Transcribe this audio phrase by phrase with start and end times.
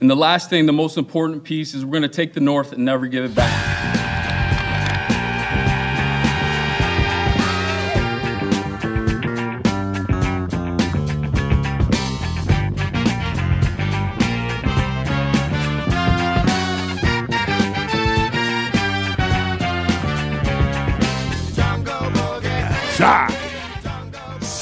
[0.00, 2.72] And the last thing, the most important piece, is we're going to take the North
[2.72, 3.86] and never give it back.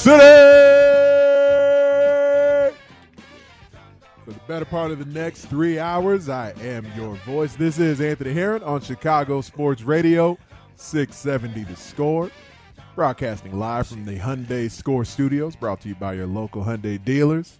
[0.04, 0.53] City!
[4.54, 7.56] Better part of the next three hours, I am your voice.
[7.56, 10.38] This is Anthony Herron on Chicago Sports Radio,
[10.76, 12.30] 670 The Score.
[12.94, 17.58] Broadcasting live from the Hyundai Score Studios, brought to you by your local Hyundai dealers.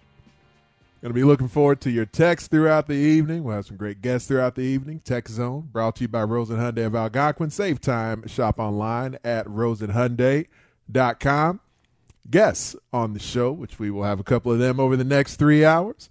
[1.01, 3.43] Going to be looking forward to your texts throughout the evening.
[3.43, 5.01] We'll have some great guests throughout the evening.
[5.03, 7.49] Text Zone, brought to you by Rosen Hyundai of Algonquin.
[7.49, 11.59] Save time, shop online at rosenhyundai.com.
[12.31, 15.35] Guests on the show, which we will have a couple of them over the next
[15.35, 16.09] three hours.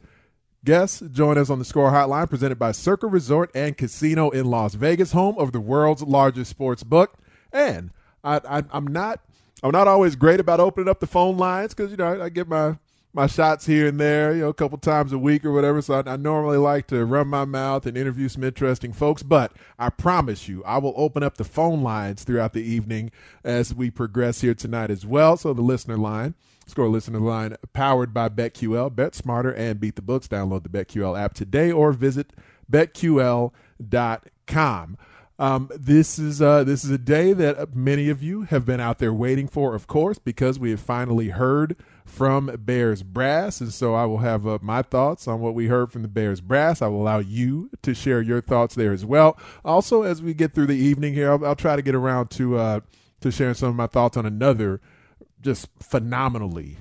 [0.65, 4.75] Guests, join us on the Score Hotline presented by Circa Resort and Casino in Las
[4.75, 7.19] Vegas, home of the world's largest sports book.
[7.53, 7.91] And
[8.25, 9.21] I, I'm not
[9.63, 12.29] I'm not always great about opening up the phone lines because you know I, I,
[12.31, 12.79] get my
[13.13, 15.83] my shots here and there, you know, a couple times a week or whatever.
[15.83, 19.23] So I, I, normally like to run my mouth and interview some interesting folks.
[19.23, 23.11] But I promise you, I will open up the phone lines throughout the evening
[23.45, 25.37] as we progress here tonight as well.
[25.37, 26.35] So the listener line
[26.67, 28.95] Score a listener line powered by BetQL.
[28.95, 30.29] Bet smarter and beat the books.
[30.29, 32.33] Download the BetQL app today or visit
[32.71, 33.51] betql.com.
[35.37, 39.01] Um, this is uh, this is a day that many of you have been out
[39.01, 43.95] there waiting for, of course, because we have finally heard from Bears brass, and so
[43.95, 46.83] I will have uh, my thoughts on what we heard from the Bears brass.
[46.83, 49.37] I will allow you to share your thoughts there as well.
[49.65, 52.57] Also, as we get through the evening here, I'll, I'll try to get around to
[52.57, 52.81] uh,
[53.21, 54.81] to sharing some of my thoughts on another
[55.45, 56.79] just phenomenally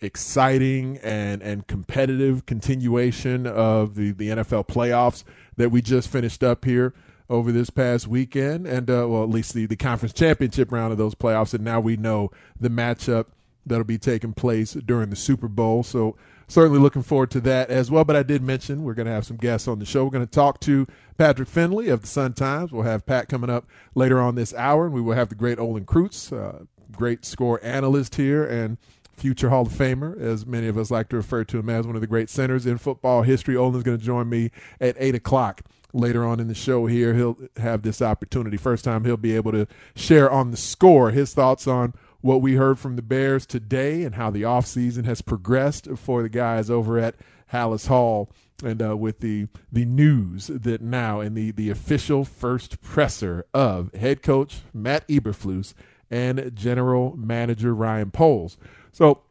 [0.00, 5.24] exciting and and competitive continuation of the the NFL playoffs
[5.56, 6.94] that we just finished up here
[7.28, 10.98] over this past weekend and uh, well at least the the conference championship round of
[10.98, 11.52] those playoffs.
[11.54, 13.26] And now we know the matchup
[13.64, 15.82] that'll be taking place during the Super Bowl.
[15.82, 16.16] So
[16.46, 18.04] certainly looking forward to that as well.
[18.04, 20.04] But I did mention we're going to have some guests on the show.
[20.04, 20.86] We're going to talk to
[21.18, 22.70] Patrick Finley of the Sun Times.
[22.70, 23.66] We'll have Pat coming up
[23.96, 27.60] later on this hour and we will have the great Olin Kreutz uh, great score
[27.62, 28.78] analyst here and
[29.16, 31.94] future Hall of Famer, as many of us like to refer to him as one
[31.94, 33.56] of the great centers in football history.
[33.56, 37.14] Olin's going to join me at 8 o'clock later on in the show here.
[37.14, 38.56] He'll have this opportunity.
[38.56, 42.54] First time he'll be able to share on the score his thoughts on what we
[42.54, 46.98] heard from the Bears today and how the offseason has progressed for the guys over
[46.98, 47.14] at
[47.52, 48.30] Halas Hall
[48.64, 53.92] and uh, with the the news that now and the the official first presser of
[53.94, 55.74] head coach Matt Eberflus
[56.10, 58.56] and general manager Ryan Poles.
[58.92, 59.22] So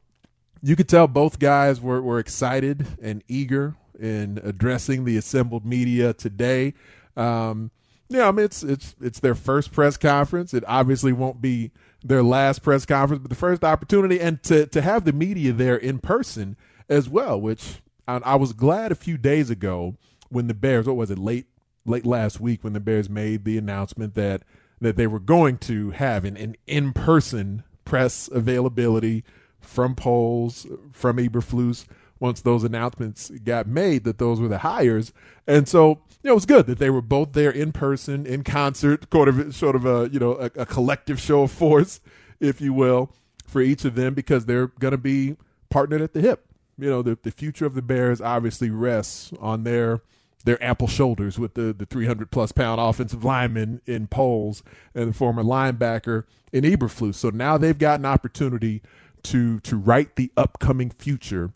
[0.62, 6.14] you could tell both guys were, were excited and eager in addressing the assembled media
[6.14, 6.74] today.
[7.16, 7.72] Um,
[8.10, 10.54] yeah, I mean it's it's it's their first press conference.
[10.54, 11.72] It obviously won't be
[12.04, 15.76] their last press conference, but the first opportunity, and to to have the media there
[15.76, 16.56] in person
[16.88, 17.40] as well.
[17.40, 19.96] Which I, I was glad a few days ago
[20.30, 21.48] when the Bears, what was it, late
[21.86, 24.44] late last week when the Bears made the announcement that
[24.82, 29.24] that they were going to have an, an in-person press availability
[29.60, 31.86] from Poles from Eberflus,
[32.20, 35.12] once those announcements got made that those were the hires.
[35.48, 38.44] And so, you know, it was good that they were both there in person, in
[38.44, 42.00] concert, sort of, sort of a, you know, a, a collective show of force,
[42.40, 43.12] if you will,
[43.46, 45.36] for each of them because they're going to be
[45.70, 46.46] partnered at the hip.
[46.78, 50.02] You know, the, the future of the Bears obviously rests on their–
[50.44, 54.62] their ample shoulders with the, the 300 plus pound offensive lineman in Poles
[54.94, 57.16] and the former linebacker in Eberflus.
[57.16, 58.82] So now they've got an opportunity
[59.24, 61.52] to to write the upcoming future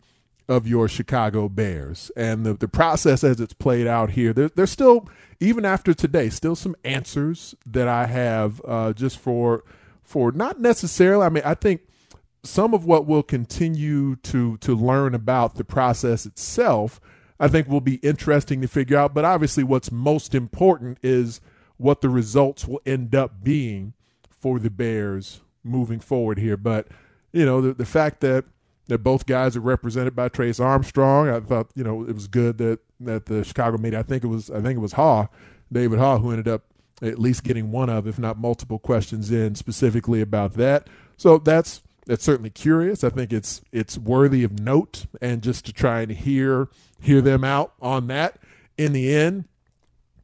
[0.48, 2.10] of your Chicago Bears.
[2.16, 6.28] And the, the process as it's played out here, there, there's still, even after today,
[6.28, 9.62] still some answers that I have uh, just for
[10.02, 11.24] for not necessarily.
[11.24, 11.82] I mean, I think
[12.42, 17.00] some of what we'll continue to to learn about the process itself
[17.40, 19.14] I think will be interesting to figure out.
[19.14, 21.40] But obviously, what's most important is
[21.78, 23.94] what the results will end up being
[24.28, 26.56] for the Bears moving forward here.
[26.56, 26.86] But,
[27.32, 28.44] you know, the, the fact that
[28.90, 31.28] that both guys are represented by Trace Armstrong.
[31.28, 34.00] I thought you know it was good that that the Chicago media.
[34.00, 35.28] I think it was I think it was Haugh,
[35.72, 36.64] David Haugh, who ended up
[37.00, 40.88] at least getting one of, if not multiple, questions in specifically about that.
[41.16, 43.04] So that's that's certainly curious.
[43.04, 46.68] I think it's it's worthy of note, and just to try and hear
[47.00, 48.36] hear them out on that.
[48.76, 49.44] In the end,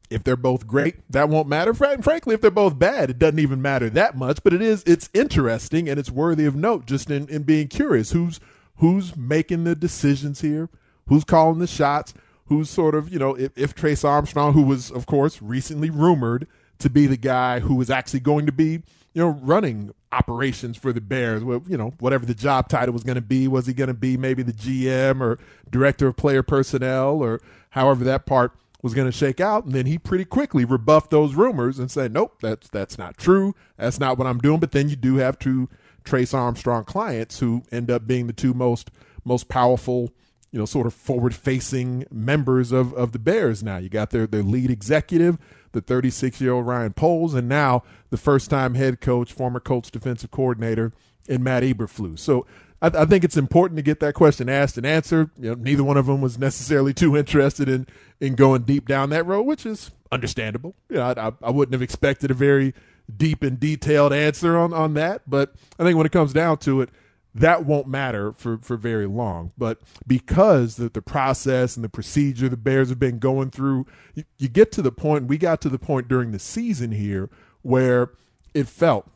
[0.09, 1.71] if they're both great, that won't matter.
[1.85, 4.43] And Frankly, if they're both bad, it doesn't even matter that much.
[4.43, 8.11] But it is it's interesting and it's worthy of note just in, in being curious.
[8.11, 8.41] Who's
[8.79, 10.67] who's making the decisions here?
[11.07, 12.13] Who's calling the shots?
[12.47, 16.47] Who's sort of, you know, if, if Trace Armstrong, who was, of course, recently rumored
[16.79, 20.93] to be the guy who was actually going to be, you know, running operations for
[20.93, 21.43] the Bears.
[21.43, 23.93] Well, you know, whatever the job title was going to be, was he going to
[23.93, 25.39] be maybe the GM or
[25.69, 29.65] director of player personnel or however that part was going to shake out?
[29.65, 33.55] And then he pretty quickly rebuffed those rumors and said, "Nope, that's that's not true.
[33.77, 35.69] That's not what I'm doing." But then you do have two
[36.03, 38.91] Trace Armstrong clients who end up being the two most
[39.25, 40.13] most powerful
[40.51, 43.77] you know, sort of forward facing members of, of the Bears now.
[43.77, 45.37] You got their, their lead executive,
[45.77, 49.91] the 36 year old Ryan Poles, and now the first time head coach, former Colts
[49.91, 50.91] defensive coordinator,
[51.27, 52.19] in Matt Eberflus.
[52.19, 52.45] So
[52.81, 55.29] I, I, think it's important to get that question asked and answered.
[55.37, 57.87] You know, neither one of them was necessarily too interested in
[58.19, 60.75] in going deep down that road, which is understandable.
[60.89, 62.73] You know, I, I wouldn't have expected a very
[63.15, 66.81] deep and detailed answer on, on that, but I think when it comes down to
[66.81, 66.89] it,
[67.35, 69.51] that won't matter for, for very long.
[69.57, 73.85] But because the, the process and the procedure the Bears have been going through,
[74.15, 77.29] you, you get to the point, we got to the point during the season here
[77.61, 78.11] where
[78.53, 79.09] it felt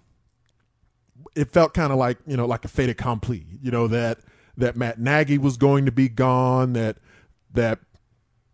[1.35, 4.19] it felt kind of like, you know, like a fait accompli, you know, that
[4.57, 6.97] that Matt Nagy was going to be gone, that
[7.53, 7.79] that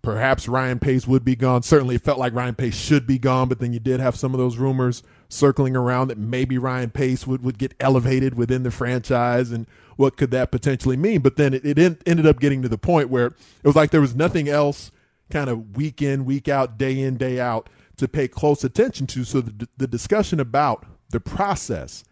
[0.01, 1.63] perhaps Ryan Pace would be gone.
[1.63, 4.33] Certainly it felt like Ryan Pace should be gone, but then you did have some
[4.33, 8.71] of those rumors circling around that maybe Ryan Pace would, would get elevated within the
[8.71, 11.21] franchise and what could that potentially mean.
[11.21, 14.01] But then it, it ended up getting to the point where it was like there
[14.01, 14.91] was nothing else
[15.29, 19.23] kind of week in, week out, day in, day out to pay close attention to.
[19.23, 22.03] So the, the discussion about the process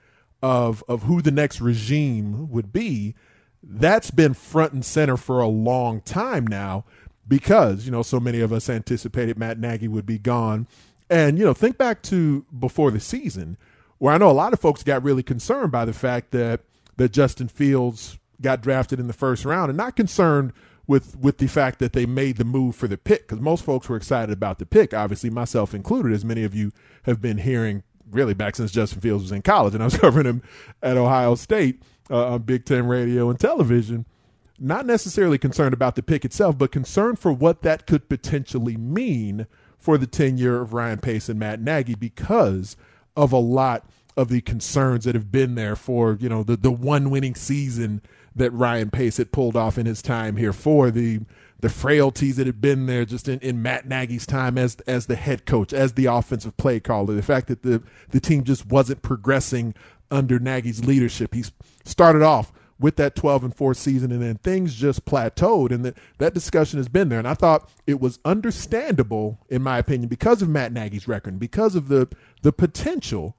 [0.42, 3.16] of, of who the next regime would be,
[3.64, 6.86] that's been front and center for a long time now
[7.28, 10.68] because, you know, so many of us anticipated Matt Nagy would be gone
[11.10, 13.58] and, you know, think back to before the season,
[13.98, 16.62] where I know a lot of folks got really concerned by the fact that
[16.98, 20.54] that Justin Fields got drafted in the first round and not concerned
[20.88, 23.90] with with the fact that they made the move for the pick because most folks
[23.90, 26.72] were excited about the pick obviously myself included as many of you
[27.04, 27.82] have been hearing
[28.12, 30.42] really back since Justin Fields was in college and I was covering him
[30.84, 34.06] at Ohio State uh, on Big 10 radio and television.
[34.60, 39.48] Not necessarily concerned about the pick itself but concerned for what that could potentially mean
[39.86, 42.76] for the tenure of Ryan Pace and Matt Nagy because
[43.16, 43.88] of a lot
[44.18, 48.02] of the concerns that have been there for, you know, the, the one winning season
[48.36, 51.20] that Ryan Pace had pulled off in his time here for the
[51.60, 55.16] the frailties that had been there just in, in Matt Nagy's time as as the
[55.16, 59.04] head coach, as the offensive play caller, the fact that the the team just wasn't
[59.04, 59.76] progressing
[60.10, 61.36] under Nagy's leadership.
[61.36, 61.44] He
[61.84, 65.98] started off with that 12 and 4 season and then things just plateaued and that
[66.18, 67.20] that discussion has been there.
[67.20, 71.76] And I thought it was understandable in my opinion because of Matt Nagy's record because
[71.76, 72.08] of the
[72.42, 73.36] the potential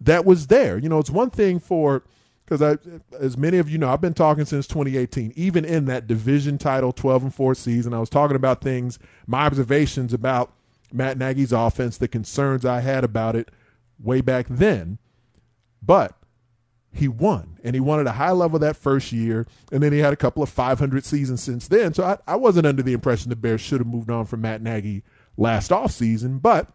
[0.00, 0.78] that was there.
[0.78, 2.04] You know it's one thing for
[2.44, 2.78] because I
[3.18, 6.92] as many of you know I've been talking since 2018 even in that division title
[6.92, 10.52] 12 and 4 season I was talking about things my observations about
[10.92, 13.50] Matt Nagy's offense the concerns I had about it
[13.98, 14.98] way back then.
[15.82, 16.17] But
[16.98, 19.98] he won and he won at a high level that first year and then he
[19.98, 21.94] had a couple of 500 seasons since then.
[21.94, 24.62] So i, I wasn't under the impression the bears should have moved on from matt
[24.62, 25.02] nagy
[25.36, 26.68] last offseason but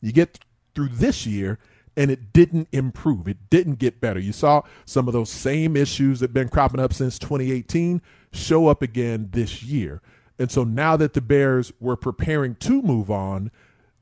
[0.00, 0.38] you get
[0.74, 1.58] through this year
[1.96, 3.26] and it didn't improve.
[3.26, 4.20] It didn't get better.
[4.20, 8.82] You saw some of those same issues that been cropping up since 2018 show up
[8.82, 10.02] again this year.
[10.38, 13.50] And so now that the bears were preparing to move on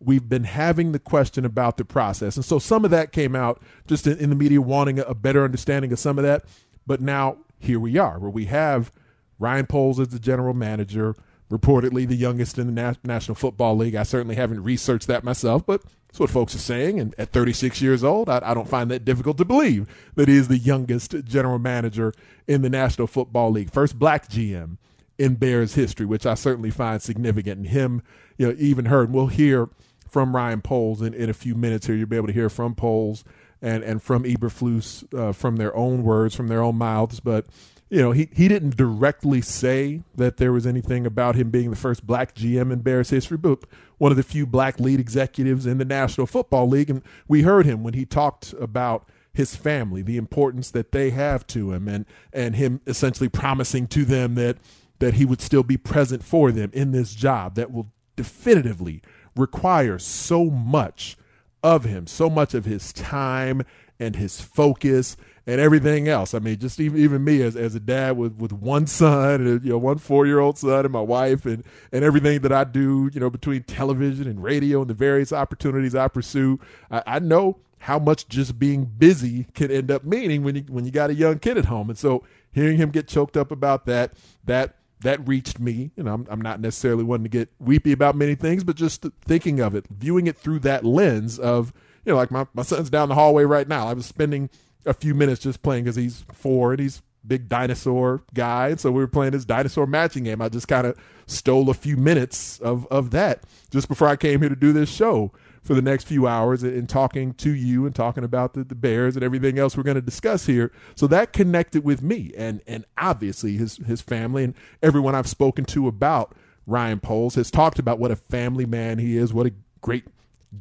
[0.04, 2.36] we've been having the question about the process.
[2.36, 5.44] And so some of that came out just in, in the media wanting a, better
[5.44, 6.44] understanding of some of that.
[6.86, 8.92] But now here we are, where we have
[9.38, 11.14] Ryan Poles as the general manager,
[11.50, 13.94] reportedly the youngest in the Na- National Football League.
[13.94, 17.00] I certainly haven't researched that myself, but that's what folks are saying.
[17.00, 20.36] And at 36 years old, I, I don't find that difficult to believe that he
[20.36, 22.12] is the youngest general manager
[22.46, 23.70] in the National Football League.
[23.72, 24.76] First black GM
[25.18, 27.58] in Bears history, which I certainly find significant.
[27.58, 28.02] And him,
[28.36, 29.68] you know, even heard, we'll hear
[30.14, 31.96] from Ryan Poles in, in a few minutes here.
[31.96, 33.24] You'll be able to hear from Poles
[33.60, 37.18] and, and from Eberflus uh, from their own words, from their own mouths.
[37.18, 37.46] But,
[37.90, 41.76] you know, he, he didn't directly say that there was anything about him being the
[41.76, 43.64] first black GM in Bears history, but
[43.98, 46.90] one of the few black lead executives in the National Football League.
[46.90, 51.44] And we heard him when he talked about his family, the importance that they have
[51.48, 54.58] to him, and and him essentially promising to them that
[55.00, 59.02] that he would still be present for them in this job that will definitively
[59.36, 61.16] require so much
[61.62, 63.62] of him, so much of his time
[63.98, 66.34] and his focus and everything else.
[66.34, 69.64] I mean, just even even me as, as a dad with, with one son and
[69.64, 72.64] you know one four year old son and my wife and and everything that I
[72.64, 76.58] do, you know, between television and radio and the various opportunities I pursue,
[76.90, 80.84] I, I know how much just being busy can end up meaning when you when
[80.84, 81.90] you got a young kid at home.
[81.90, 84.12] And so hearing him get choked up about that,
[84.44, 85.92] that that reached me.
[85.96, 89.60] Know, I'm, I'm not necessarily wanting to get weepy about many things, but just thinking
[89.60, 91.72] of it, viewing it through that lens of,
[92.04, 93.86] you know, like my, my son's down the hallway right now.
[93.86, 94.50] I was spending
[94.84, 98.68] a few minutes just playing because he's four and he's big dinosaur guy.
[98.68, 100.42] And so we were playing this dinosaur matching game.
[100.42, 104.40] I just kind of stole a few minutes of, of that just before I came
[104.40, 105.32] here to do this show
[105.64, 109.16] for the next few hours and talking to you and talking about the, the Bears
[109.16, 110.70] and everything else we're going to discuss here.
[110.94, 115.64] So that connected with me and and obviously his his family and everyone I've spoken
[115.66, 116.34] to about
[116.66, 120.04] Ryan Poles has talked about what a family man he is, what a great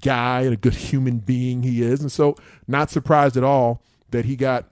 [0.02, 2.02] guy and a good human being he is.
[2.02, 2.36] And so
[2.68, 4.70] not surprised at all that he got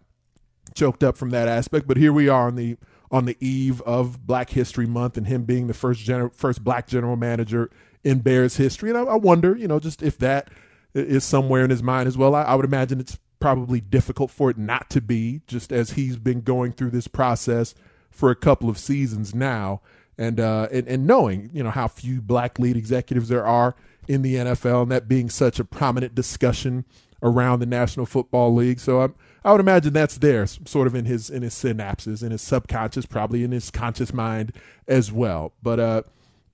[0.73, 1.87] choked up from that aspect.
[1.87, 2.77] But here we are on the
[3.11, 6.87] on the eve of Black History Month and him being the first gener- first black
[6.87, 7.69] general manager
[8.03, 8.89] in Bears history.
[8.89, 10.49] And I, I, wonder, you know, just if that
[10.93, 12.35] is somewhere in his mind as well.
[12.35, 16.17] I, I would imagine it's probably difficult for it not to be, just as he's
[16.17, 17.73] been going through this process
[18.09, 19.81] for a couple of seasons now.
[20.17, 23.75] And, uh, and and knowing you know how few black lead executives there are
[24.07, 26.85] in the NFL, and that being such a prominent discussion
[27.23, 31.05] around the National Football League, so I'm I would imagine that's there, sort of in
[31.05, 34.53] his in his synapses, in his subconscious, probably in his conscious mind
[34.87, 35.53] as well.
[35.63, 36.03] But uh,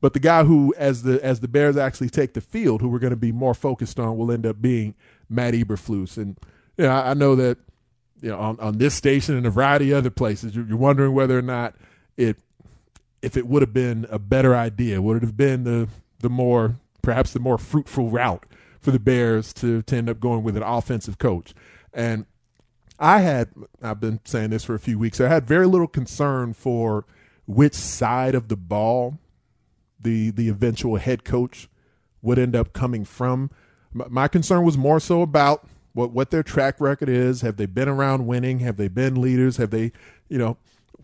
[0.02, 3.00] but the guy who, as the as the Bears actually take the field, who we're
[3.00, 4.96] going to be more focused on, will end up being
[5.30, 6.18] Matt Eberflus.
[6.18, 6.38] And
[6.78, 7.58] you know, I, I know that
[8.22, 11.14] you know on, on this station and a variety of other places, you're, you're wondering
[11.14, 11.76] whether or not
[12.16, 12.38] it
[13.22, 15.88] if it would have been a better idea, would it have been the
[16.20, 18.46] the more perhaps the more fruitful route
[18.82, 21.54] for the Bears to, to end up going with an offensive coach.
[21.94, 22.26] And
[23.00, 23.50] I had,
[23.82, 27.06] I've been saying this for a few weeks, I had very little concern for
[27.46, 29.20] which side of the ball
[30.00, 31.70] the the eventual head coach
[32.22, 33.50] would end up coming from.
[33.94, 37.42] My concern was more so about what what their track record is.
[37.42, 38.60] Have they been around winning?
[38.60, 39.58] Have they been leaders?
[39.58, 39.92] Have they,
[40.30, 40.58] you know,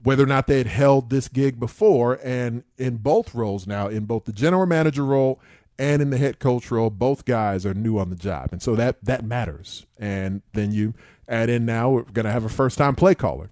[0.03, 2.19] whether or not they had held this gig before?
[2.23, 5.39] And in both roles now, in both the general manager role
[5.79, 8.75] and in the head coach role, both guys are new on the job, and so
[8.75, 9.85] that that matters.
[9.97, 10.93] And then you
[11.27, 13.49] add in now we're going to have a first time play caller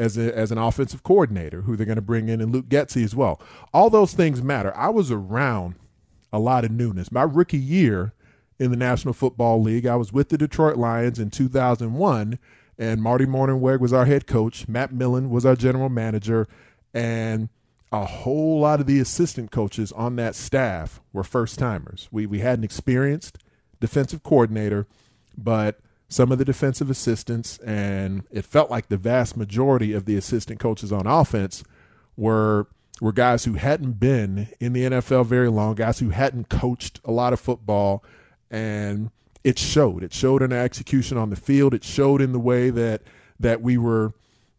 [0.00, 3.04] as a, as an offensive coordinator who they're going to bring in and Luke Getsy
[3.04, 3.40] as well.
[3.74, 4.74] All those things matter.
[4.76, 5.74] I was around
[6.32, 7.12] a lot of newness.
[7.12, 8.14] My rookie year
[8.58, 12.38] in the National Football League, I was with the Detroit Lions in 2001
[12.78, 16.48] and Marty Mornhinweg was our head coach, Matt Millen was our general manager,
[16.94, 17.50] and
[17.92, 22.08] a whole lot of the assistant coaches on that staff were first timers.
[22.10, 23.36] We we had an experienced
[23.80, 24.86] defensive coordinator,
[25.36, 25.80] but
[26.10, 30.58] some of the defensive assistants and it felt like the vast majority of the assistant
[30.58, 31.64] coaches on offense
[32.16, 32.66] were
[33.00, 37.10] were guys who hadn't been in the NFL very long, guys who hadn't coached a
[37.10, 38.04] lot of football
[38.50, 39.10] and
[39.42, 40.02] it showed.
[40.02, 41.72] It showed in our execution on the field.
[41.72, 43.02] It showed in the way that
[43.38, 44.12] that we were,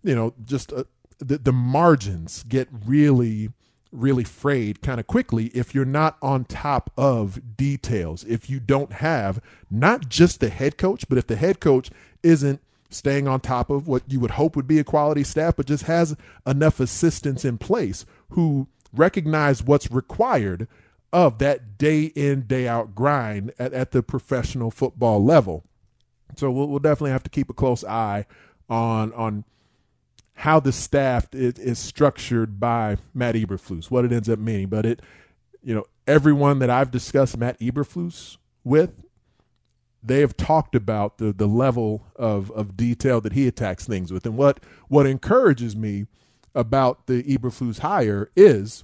[0.04, 0.86] you know, just uh,
[1.20, 3.50] the, the margins get really
[3.92, 8.24] really frayed kind of quickly if you're not on top of details.
[8.24, 11.90] If you don't have not just the head coach but if the head coach
[12.24, 15.66] isn't staying on top of what you would hope would be a quality staff but
[15.66, 20.68] just has enough assistants in place who recognize what's required
[21.14, 25.64] of that day in day out grind at, at the professional football level.
[26.36, 28.26] So we'll, we'll definitely have to keep a close eye
[28.70, 29.44] on on
[30.36, 34.68] how the staff is, is structured by Matt Eberflus, what it ends up meaning.
[34.68, 35.02] But it,
[35.64, 38.92] you know, everyone that I've discussed Matt Eberflus with,
[40.04, 44.26] they have talked about the the level of of detail that he attacks things with,
[44.26, 46.08] and what what encourages me
[46.56, 48.84] about the Eberflus hire is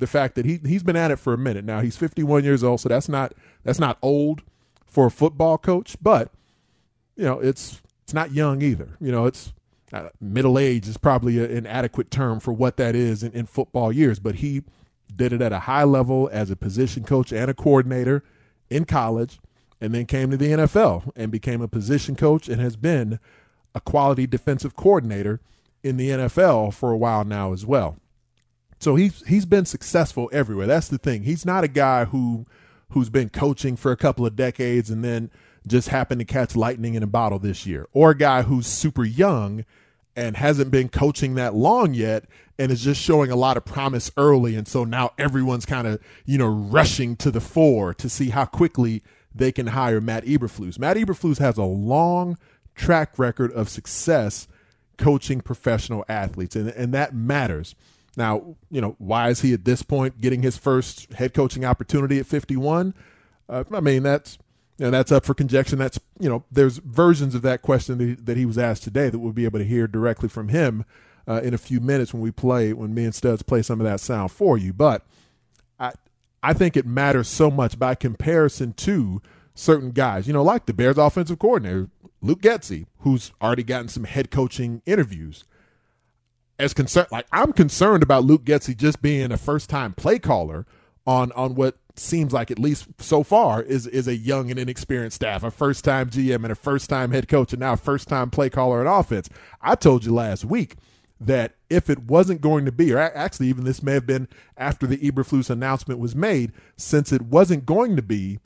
[0.00, 1.80] the fact that he he's been at it for a minute now.
[1.80, 4.42] He's 51 years old, so that's not that's not old
[4.84, 6.32] for a football coach, but
[7.16, 8.96] you know it's it's not young either.
[9.00, 9.52] You know, it's
[9.92, 13.46] uh, middle age is probably a, an adequate term for what that is in, in
[13.46, 14.62] football years, but he
[15.14, 18.22] did it at a high level as a position coach and a coordinator
[18.70, 19.40] in college,
[19.80, 23.18] and then came to the NFL and became a position coach and has been
[23.74, 25.40] a quality defensive coordinator
[25.82, 27.96] in the NFL for a while now as well.
[28.80, 30.66] So he's he's been successful everywhere.
[30.66, 31.22] That's the thing.
[31.24, 32.46] He's not a guy who
[32.90, 35.30] who's been coaching for a couple of decades and then
[35.66, 39.04] just happened to catch lightning in a bottle this year, or a guy who's super
[39.04, 39.64] young
[40.18, 42.24] and hasn't been coaching that long yet
[42.58, 44.56] and is just showing a lot of promise early.
[44.56, 48.44] And so now everyone's kind of, you know, rushing to the fore to see how
[48.44, 50.76] quickly they can hire Matt Eberflus.
[50.76, 52.36] Matt Eberflus has a long
[52.74, 54.48] track record of success
[54.96, 57.76] coaching professional athletes, and, and that matters.
[58.16, 62.18] Now, you know, why is he at this point getting his first head coaching opportunity
[62.18, 62.92] at 51?
[63.48, 64.36] Uh, I mean, that's
[64.86, 65.76] know, that's up for conjecture.
[65.76, 69.10] That's you know, there's versions of that question that he, that he was asked today
[69.10, 70.84] that we'll be able to hear directly from him
[71.26, 73.84] uh, in a few minutes when we play when me and Studs play some of
[73.86, 74.72] that sound for you.
[74.72, 75.04] But
[75.78, 75.92] I
[76.42, 79.20] I think it matters so much by comparison to
[79.54, 80.26] certain guys.
[80.26, 81.88] You know, like the Bears offensive coordinator
[82.20, 85.44] Luke Getsy, who's already gotten some head coaching interviews.
[86.58, 90.66] As concerned, like I'm concerned about Luke Getsy just being a first time play caller
[91.06, 95.16] on on what seems like at least so far is is a young and inexperienced
[95.16, 98.08] staff, a first time GM and a first time head coach, and now a first
[98.08, 99.28] time play caller and offense.
[99.60, 100.76] I told you last week
[101.20, 104.86] that if it wasn't going to be, or actually even this may have been after
[104.86, 108.38] the Eberflus announcement was made, since it wasn't going to be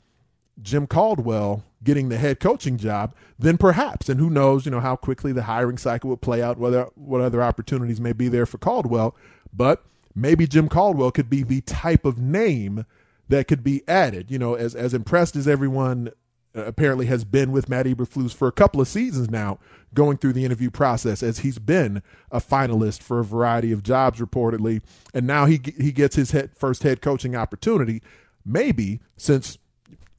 [0.61, 4.95] Jim Caldwell getting the head coaching job, then perhaps, and who knows, you know, how
[4.95, 8.57] quickly the hiring cycle would play out, whether what other opportunities may be there for
[8.57, 9.15] Caldwell,
[9.53, 9.83] but
[10.15, 12.85] maybe Jim Caldwell could be the type of name
[13.29, 14.29] that could be added.
[14.29, 16.11] You know, as as impressed as everyone
[16.55, 19.59] uh, apparently has been with Matt Eberflus for a couple of seasons now,
[19.93, 24.19] going through the interview process, as he's been a finalist for a variety of jobs
[24.19, 24.81] reportedly,
[25.13, 28.01] and now he he gets his head, first head coaching opportunity.
[28.45, 29.57] Maybe since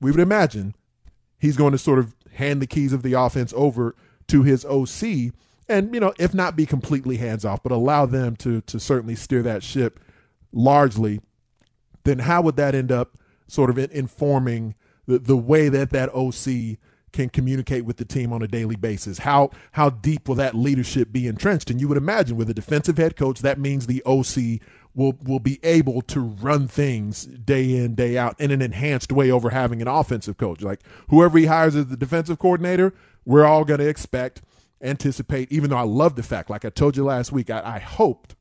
[0.00, 0.74] we would imagine
[1.38, 3.94] he's going to sort of hand the keys of the offense over
[4.26, 5.32] to his OC,
[5.68, 9.14] and you know, if not be completely hands off, but allow them to to certainly
[9.14, 10.00] steer that ship
[10.52, 11.20] largely
[12.04, 14.74] then how would that end up sort of informing
[15.06, 16.78] the, the way that that OC
[17.12, 19.18] can communicate with the team on a daily basis?
[19.18, 21.70] How how deep will that leadership be entrenched?
[21.70, 24.60] And you would imagine with a defensive head coach, that means the OC
[24.94, 29.30] will will be able to run things day in day out in an enhanced way
[29.30, 30.62] over having an offensive coach.
[30.62, 34.42] Like whoever he hires as the defensive coordinator, we're all going to expect,
[34.80, 35.50] anticipate.
[35.50, 38.36] Even though I love the fact, like I told you last week, I, I hoped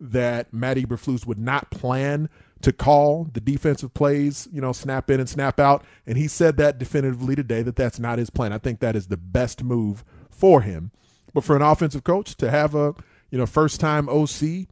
[0.00, 2.28] that Matt Eberflus would not plan
[2.64, 5.84] to call the defensive plays, you know, snap in and snap out.
[6.06, 8.54] And he said that definitively today that that's not his plan.
[8.54, 10.90] I think that is the best move for him.
[11.34, 12.94] But for an offensive coach to have a,
[13.30, 14.66] you know, first time OC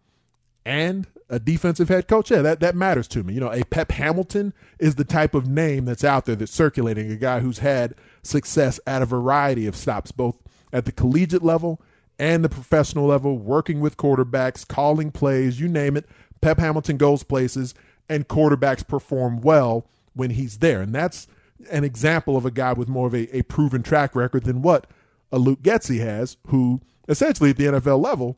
[0.64, 3.34] and a defensive head coach, yeah, that, that matters to me.
[3.34, 7.12] You know, a Pep Hamilton is the type of name that's out there that's circulating,
[7.12, 10.36] a guy who's had success at a variety of stops, both
[10.72, 11.78] at the collegiate level
[12.18, 16.06] and the professional level, working with quarterbacks, calling plays, you name it.
[16.42, 17.74] Pep Hamilton goes places
[18.08, 20.82] and quarterbacks perform well when he's there.
[20.82, 21.26] And that's
[21.70, 24.86] an example of a guy with more of a, a proven track record than what
[25.30, 28.36] a Luke Getsy has, who essentially at the NFL level,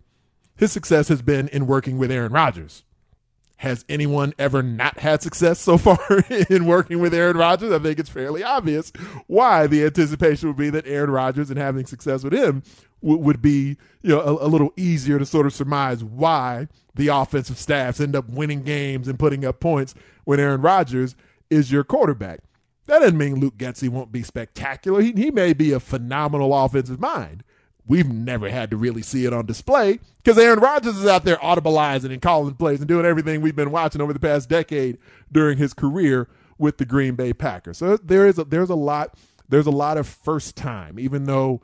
[0.56, 2.84] his success has been in working with Aaron Rodgers.
[3.56, 5.98] Has anyone ever not had success so far
[6.50, 7.72] in working with Aaron Rodgers?
[7.72, 8.92] I think it's fairly obvious
[9.26, 12.62] why the anticipation would be that Aaron Rodgers and having success with him
[13.02, 17.08] w- would be you know a, a, little easier to sort of surmise why the
[17.08, 21.14] offensive staffs end up winning games and putting up points when Aaron Rodgers
[21.48, 22.40] is your quarterback.
[22.86, 25.00] That doesn't mean Luke Getsy won't be spectacular.
[25.00, 27.44] He, he may be a phenomenal offensive mind.
[27.86, 31.36] We've never had to really see it on display because Aaron Rodgers is out there
[31.36, 34.96] audibilizing and calling plays and doing everything we've been watching over the past decade
[35.30, 37.78] during his career with the Green Bay Packers.
[37.78, 39.14] So there is a, there's a lot
[39.48, 41.60] there's a lot of first time, even though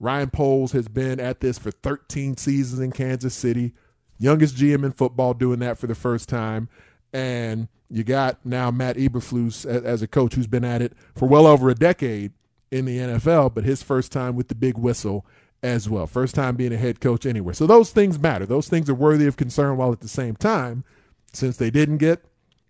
[0.00, 3.74] Ryan Poles has been at this for 13 seasons in Kansas City,
[4.18, 6.68] youngest GM in football doing that for the first time.
[7.12, 11.46] And you got now Matt Eberflus as a coach who's been at it for well
[11.46, 12.32] over a decade
[12.70, 15.26] in the NFL, but his first time with the big whistle
[15.62, 16.06] as well.
[16.06, 17.54] First time being a head coach anywhere.
[17.54, 18.46] So those things matter.
[18.46, 20.84] Those things are worthy of concern while at the same time,
[21.32, 22.24] since they didn't get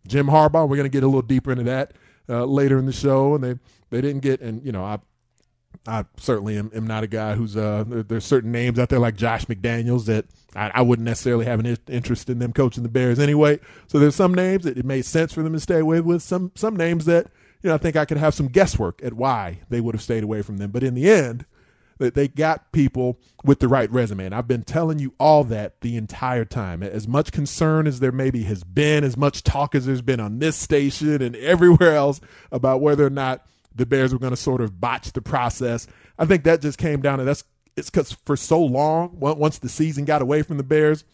[0.07, 1.93] Jim Harbaugh, we're going to get a little deeper into that
[2.29, 3.35] uh, later in the show.
[3.35, 3.59] And they,
[3.91, 4.99] they didn't get, and, you know, I,
[5.87, 8.99] I certainly am, am, not a guy who's uh there, there's certain names out there
[8.99, 12.89] like Josh McDaniels that I, I, wouldn't necessarily have an interest in them coaching the
[12.89, 13.61] Bears anyway.
[13.87, 16.23] So there's some names that it made sense for them to stay away with.
[16.23, 17.29] Some some names that
[17.63, 20.23] you know I think I could have some guesswork at why they would have stayed
[20.23, 20.71] away from them.
[20.71, 21.47] But in the end,
[22.01, 24.25] that they got people with the right resume.
[24.25, 26.83] And I've been telling you all that the entire time.
[26.83, 30.39] As much concern as there maybe has been, as much talk as there's been on
[30.39, 34.63] this station and everywhere else about whether or not the Bears were going to sort
[34.63, 35.87] of botch the process.
[36.19, 37.45] I think that just came down to that's
[37.77, 41.05] it's because for so long, once the season got away from the Bears,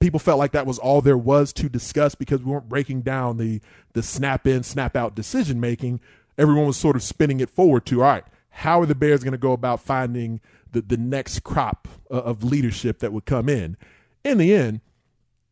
[0.00, 3.38] people felt like that was all there was to discuss because we weren't breaking down
[3.38, 3.60] the
[3.94, 6.00] the snap in, snap out decision making.
[6.36, 9.32] everyone was sort of spinning it forward to all right, how are the Bears going
[9.32, 10.40] to go about finding
[10.70, 13.76] the, the next crop uh, of leadership that would come in?
[14.24, 14.80] In the end,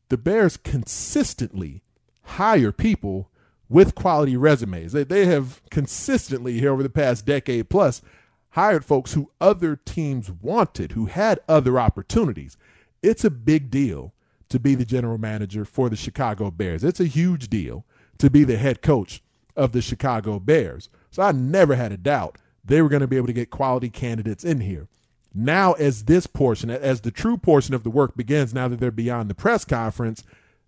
[0.09, 1.83] the Bears consistently
[2.23, 3.29] hire people
[3.69, 4.93] with quality resumes.
[4.93, 8.03] They, they have consistently, here over the past decade plus,
[8.51, 12.57] hired folks who other teams wanted, who had other opportunities.
[13.03, 14.15] It's a big deal
[14.49, 16.85] to be the general manager for the Chicago Bears.
[16.85, 17.85] It's a huge deal
[18.19, 19.23] to be the head coach
[19.57, 20.89] of the Chicago Bears.
[21.11, 23.91] So I never had a doubt they were going to be able to get quality
[23.91, 24.89] candidates in here.
[25.35, 28.91] Now, as this portion, as the true portion of the work begins, now that they're
[28.91, 30.25] beyond the press conference,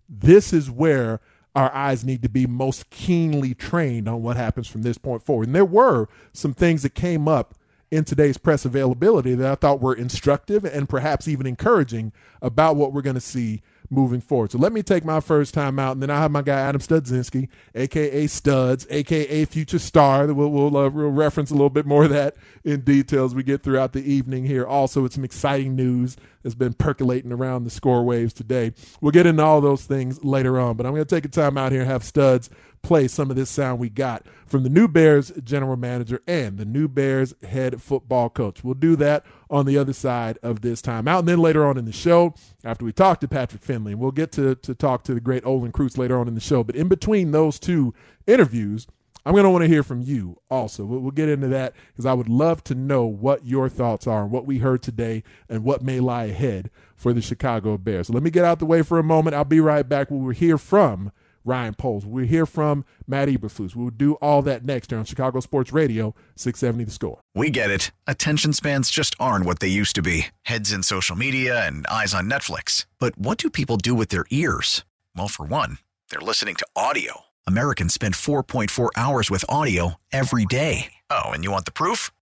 [0.09, 1.21] this is where
[1.55, 5.47] our eyes need to be most keenly trained on what happens from this point forward.
[5.47, 7.55] And there were some things that came up
[7.91, 12.91] in today's press availability that I thought were instructive and perhaps even encouraging about what
[12.91, 14.51] we're going to see moving forward.
[14.51, 16.81] So let me take my first time out, and then I have my guy Adam
[16.81, 20.31] Studzinski, aka Studs, aka Future Star.
[20.33, 23.43] We'll, we'll, uh, we'll reference a little bit more of that in detail as we
[23.43, 24.65] get throughout the evening here.
[24.65, 28.71] Also, it's some exciting news that's been percolating around the score waves today.
[29.01, 31.57] We'll get into all those things later on, but I'm going to take a time
[31.57, 32.49] out here and have Studs
[32.85, 36.65] play some of this sound we got from the new Bears general manager and the
[36.65, 38.63] new Bears head football coach.
[38.63, 41.19] We'll do that on the other side of this time out.
[41.19, 44.11] And then later on in the show, after we talk to Patrick Finley, and we'll
[44.11, 46.63] get to, to talk to the great Olin Kreutz later on in the show.
[46.63, 47.95] But in between those two
[48.27, 48.85] interviews,
[49.25, 50.85] I'm going to want to hear from you also.
[50.85, 54.21] We'll, we'll get into that because I would love to know what your thoughts are
[54.21, 58.07] on what we heard today and what may lie ahead for the Chicago Bears.
[58.07, 59.35] So let me get out the way for a moment.
[59.35, 60.11] I'll be right back.
[60.11, 61.11] We'll hear from
[61.45, 62.05] Ryan Poles.
[62.05, 63.75] We'll hear from Matt Eberflus.
[63.75, 67.19] We'll do all that next here on Chicago Sports Radio, 670 The Score.
[67.33, 67.91] We get it.
[68.07, 72.13] Attention spans just aren't what they used to be heads in social media and eyes
[72.13, 72.85] on Netflix.
[72.99, 74.83] But what do people do with their ears?
[75.15, 75.77] Well, for one,
[76.09, 77.21] they're listening to audio.
[77.47, 80.93] Americans spend 4.4 hours with audio every day.
[81.09, 82.11] Oh, and you want the proof?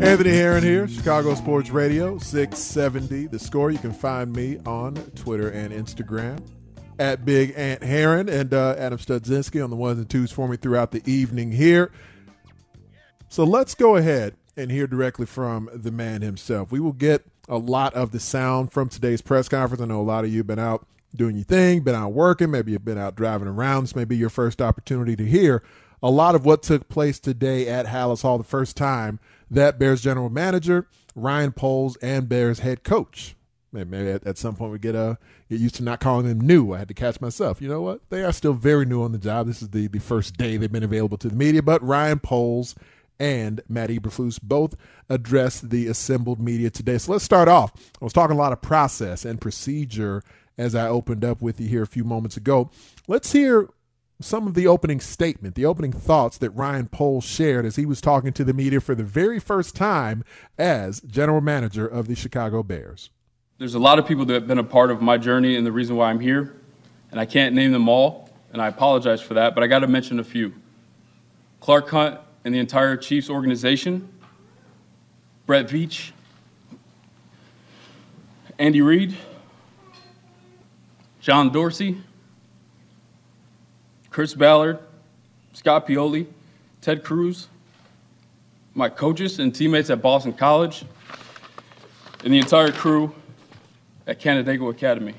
[0.00, 3.26] Anthony Herron here, Chicago Sports Radio, 670.
[3.26, 3.70] The score.
[3.70, 6.40] You can find me on Twitter and Instagram
[6.98, 10.56] at Big Ant Herron and uh, Adam Studzinski on the ones and twos for me
[10.56, 11.92] throughout the evening here.
[13.28, 16.72] So let's go ahead and hear directly from the man himself.
[16.72, 19.82] We will get a lot of the sound from today's press conference.
[19.82, 22.50] I know a lot of you have been out doing your thing, been out working,
[22.50, 23.84] maybe you've been out driving around.
[23.84, 25.62] This may be your first opportunity to hear
[26.02, 30.00] a lot of what took place today at Halas Hall the first time that Bears
[30.00, 33.34] general manager, Ryan Poles, and Bears head coach.
[33.72, 35.14] Maybe at, at some point we get uh,
[35.48, 36.72] get used to not calling them new.
[36.72, 37.62] I had to catch myself.
[37.62, 38.00] You know what?
[38.10, 39.46] They are still very new on the job.
[39.46, 41.62] This is the, the first day they've been available to the media.
[41.62, 42.74] But Ryan Poles
[43.20, 44.74] and Matt Eberflus both
[45.08, 46.98] addressed the assembled media today.
[46.98, 47.72] So let's start off.
[48.00, 50.24] I was talking a lot of process and procedure
[50.58, 52.70] as I opened up with you here a few moments ago.
[53.06, 53.68] Let's hear
[54.20, 58.00] some of the opening statement, the opening thoughts that Ryan Poles shared as he was
[58.00, 60.22] talking to the media for the very first time
[60.58, 63.10] as general manager of the Chicago Bears.
[63.58, 65.72] There's a lot of people that have been a part of my journey and the
[65.72, 66.54] reason why I'm here,
[67.10, 69.86] and I can't name them all, and I apologize for that, but I got to
[69.86, 70.54] mention a few.
[71.60, 74.08] Clark Hunt and the entire Chiefs organization,
[75.46, 76.12] Brett Veach,
[78.58, 79.16] Andy Reid,
[81.20, 82.02] John Dorsey,
[84.10, 84.78] Chris Ballard,
[85.52, 86.26] Scott Pioli,
[86.80, 87.48] Ted Crews,
[88.74, 90.84] my coaches and teammates at Boston College,
[92.24, 93.14] and the entire crew
[94.06, 95.14] at Canandaigua Academy.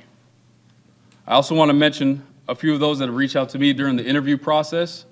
[1.26, 3.72] I also want to mention a few of those that have reached out to me
[3.72, 5.06] during the interview process,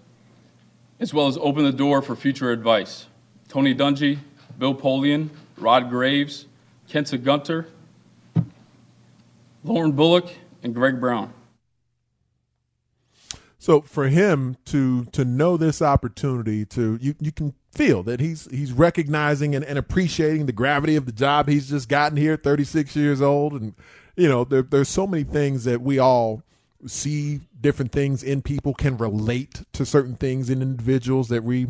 [0.99, 3.07] as well as open the door for future advice.
[3.47, 4.19] Tony Dungy,
[4.57, 6.47] Bill Polian, Rod Graves,
[6.89, 7.69] Kenta Gunter,
[9.63, 10.29] Lauren Bullock,
[10.63, 11.33] and Greg Brown.
[13.59, 18.49] So for him to to know this opportunity to you you can feel that he's
[18.49, 22.95] he's recognizing and, and appreciating the gravity of the job he's just gotten here 36
[22.95, 23.53] years old.
[23.53, 23.75] And
[24.15, 26.41] you know there, there's so many things that we all
[26.87, 31.67] see different things in people can relate to certain things in individuals that we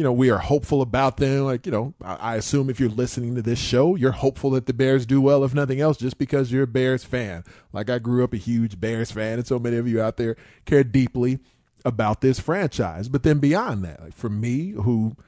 [0.00, 1.44] you know, we are hopeful about them.
[1.44, 4.72] Like, you know, I, assume if you're listening to this show, you're hopeful that the
[4.72, 7.44] Bears do well, if nothing else, just because you're a Bears fan.
[7.74, 10.36] Like, I grew up a huge Bears fan, and so many of you out there
[10.64, 11.38] care deeply
[11.84, 13.10] about this franchise.
[13.10, 15.18] But then beyond that, like for me, who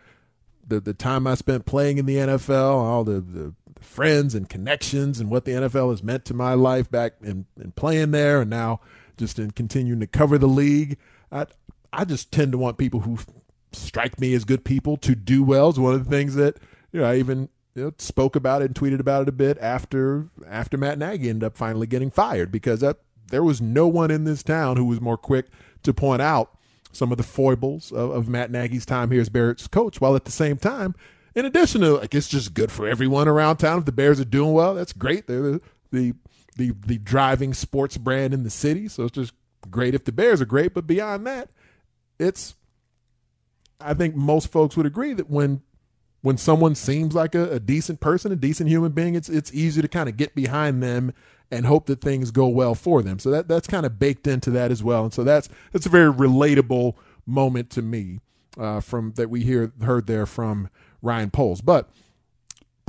[0.66, 5.20] the, the time I spent playing in the NFL, all the, the friends and connections
[5.20, 8.48] and what the NFL has meant to my life back in, in playing there and
[8.48, 8.80] now
[9.18, 10.96] just in continuing to cover the league.
[11.30, 11.44] I,
[11.92, 13.18] I just tend to want people who
[13.72, 15.68] strike me as good people to do well.
[15.68, 16.58] is one of the things that,
[16.92, 19.58] you know, I even you know, spoke about it and tweeted about it a bit
[19.60, 22.98] after after Matt Nagy ended up finally getting fired because that,
[23.30, 25.46] there was no one in this town who was more quick
[25.82, 26.58] to point out
[26.92, 30.26] some of the foibles of, of Matt Nagy's time here as Barrett's coach, while at
[30.26, 30.94] the same time,
[31.34, 33.78] in addition to like it's just good for everyone around town.
[33.78, 35.26] If the Bears are doing well, that's great.
[35.26, 36.14] They're the the
[36.56, 39.32] the, the driving sports brand in the city, so it's just
[39.70, 40.74] great if the Bears are great.
[40.74, 41.48] But beyond that,
[42.18, 42.54] it's
[43.84, 45.62] I think most folks would agree that when
[46.22, 49.82] when someone seems like a, a decent person, a decent human being, it's it's easy
[49.82, 51.12] to kind of get behind them
[51.50, 53.18] and hope that things go well for them.
[53.18, 55.04] So that that's kind of baked into that as well.
[55.04, 56.94] And so that's that's a very relatable
[57.26, 58.20] moment to me
[58.58, 60.68] uh, from that we hear heard there from
[61.02, 61.60] Ryan Poles.
[61.60, 61.90] But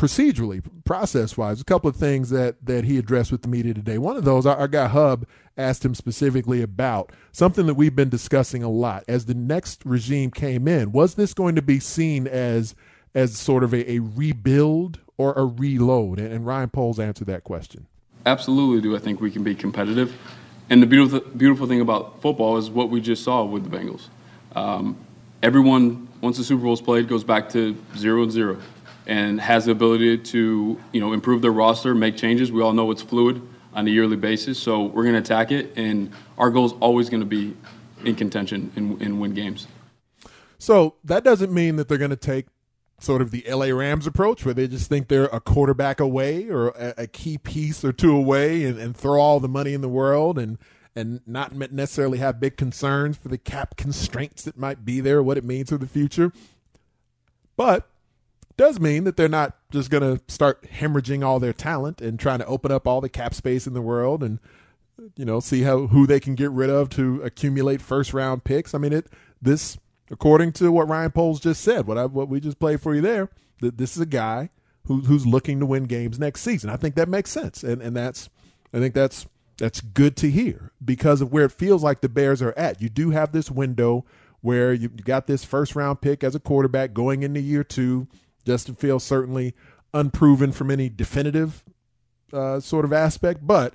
[0.03, 3.97] procedurally, process wise, a couple of things that that he addressed with the media today.
[3.97, 8.09] One of those, our, our guy Hub asked him specifically about something that we've been
[8.09, 10.91] discussing a lot as the next regime came in.
[10.91, 12.75] Was this going to be seen as
[13.15, 16.19] as sort of a, a rebuild or a reload?
[16.19, 17.87] And, and Ryan Poles answered that question.
[18.25, 20.13] Absolutely, do I think we can be competitive?
[20.69, 24.09] And the beautiful beautiful thing about football is what we just saw with the Bengals.
[24.53, 24.97] Um,
[25.41, 28.57] everyone, once the Super Bowl is played, goes back to zero and zero,
[29.05, 32.51] and has the ability to you know improve their roster, make changes.
[32.51, 33.41] We all know it's fluid
[33.73, 37.09] on a yearly basis, so we're going to attack it, and our goal is always
[37.09, 37.55] going to be
[38.05, 39.67] in contention and, and win games.
[40.57, 42.45] So that doesn't mean that they're going to take
[42.99, 46.69] sort of the LA Rams approach where they just think they're a quarterback away or
[46.69, 49.89] a, a key piece or two away and, and, throw all the money in the
[49.89, 50.57] world and
[50.95, 55.37] and not necessarily have big concerns for the cap constraints that might be there, what
[55.37, 56.31] it means for the future.
[57.57, 57.89] But
[58.57, 62.39] does mean that they're not just going to start hemorrhaging all their talent and trying
[62.39, 64.39] to open up all the cap space in the world and
[65.15, 68.73] you know see how who they can get rid of to accumulate first round picks.
[68.73, 69.07] I mean it
[69.41, 69.77] this
[70.11, 73.01] according to what Ryan Poles just said, what I, what we just played for you
[73.01, 73.29] there,
[73.61, 74.49] that this is a guy
[74.85, 76.69] who, who's looking to win games next season.
[76.69, 78.29] I think that makes sense, and and that's
[78.73, 79.25] I think that's
[79.57, 82.81] that's good to hear because of where it feels like the Bears are at.
[82.81, 84.05] You do have this window
[84.41, 88.07] where you, got this first round pick as a quarterback going into year two.
[88.45, 89.53] Justin Fields certainly
[89.93, 91.63] unproven from any definitive
[92.31, 93.73] uh, sort of aspect, but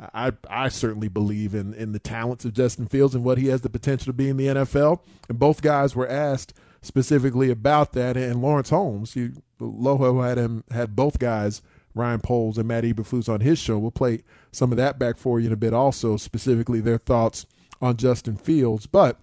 [0.00, 3.60] I I certainly believe in in the talents of Justin Fields and what he has
[3.60, 5.00] the potential to be in the NFL.
[5.28, 8.16] And both guys were asked specifically about that.
[8.16, 11.60] And Laurence Holmes, you, Loho had him had both guys,
[11.94, 13.78] Ryan Poles and Matt Eberflus, on his show.
[13.78, 15.74] We'll play some of that back for you in a bit.
[15.74, 17.46] Also, specifically their thoughts
[17.82, 19.20] on Justin Fields, but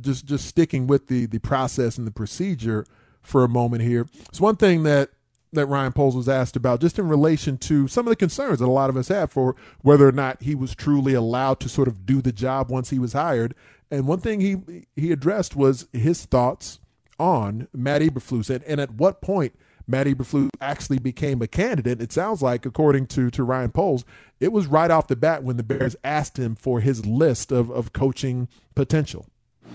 [0.00, 2.86] just just sticking with the the process and the procedure
[3.26, 4.06] for a moment here.
[4.28, 5.10] It's one thing that
[5.52, 8.66] that Ryan Poles was asked about, just in relation to some of the concerns that
[8.66, 11.88] a lot of us have for whether or not he was truly allowed to sort
[11.88, 13.54] of do the job once he was hired.
[13.90, 16.80] And one thing he he addressed was his thoughts
[17.18, 19.54] on Matt Eberflus and, and at what point
[19.86, 22.02] Matt Eberflus actually became a candidate.
[22.02, 24.04] It sounds like, according to to Ryan Poles,
[24.40, 27.70] it was right off the bat when the Bears asked him for his list of,
[27.70, 29.26] of coaching potential.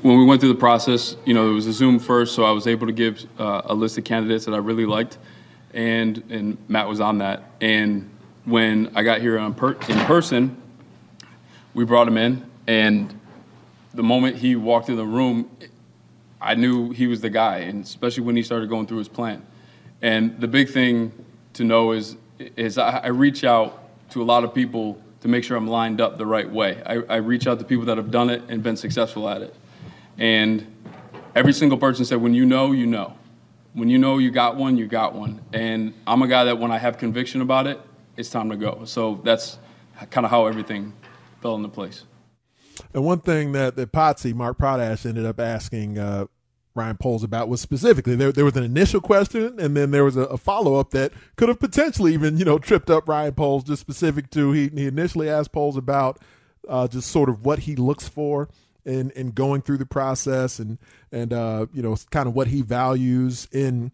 [0.01, 2.51] When we went through the process, you know, it was a Zoom first, so I
[2.51, 5.17] was able to give uh, a list of candidates that I really liked
[5.73, 7.43] and and Matt was on that.
[7.61, 8.09] And
[8.45, 10.61] when I got here per, in person,
[11.73, 13.17] we brought him in, and
[13.93, 15.49] the moment he walked in the room,
[16.39, 19.45] I knew he was the guy, and especially when he started going through his plan.
[20.01, 21.11] And the big thing
[21.53, 23.79] to know is is I, I reach out
[24.11, 26.81] to a lot of people to make sure I'm lined up the right way.
[26.83, 29.55] I, I reach out to people that have done it and been successful at it.
[30.17, 30.67] And
[31.35, 33.15] every single person said, when you know, you know
[33.73, 35.41] when you know you got one, you got one.
[35.53, 37.79] And I'm a guy that when I have conviction about it,
[38.17, 38.83] it's time to go.
[38.85, 39.57] So that's
[40.09, 40.93] kind of how everything
[41.41, 42.03] fell into place.
[42.93, 46.25] And one thing that, that Potsy, Mark Potash, ended up asking uh,
[46.73, 50.17] Ryan Poles about was specifically there, there was an initial question and then there was
[50.17, 53.63] a, a follow up that could have potentially even, you know, tripped up Ryan Poles
[53.63, 56.19] just specific to he, he initially asked Poles about
[56.67, 58.49] uh, just sort of what he looks for
[58.85, 60.77] in in going through the process and
[61.11, 63.91] and uh, you know kind of what he values in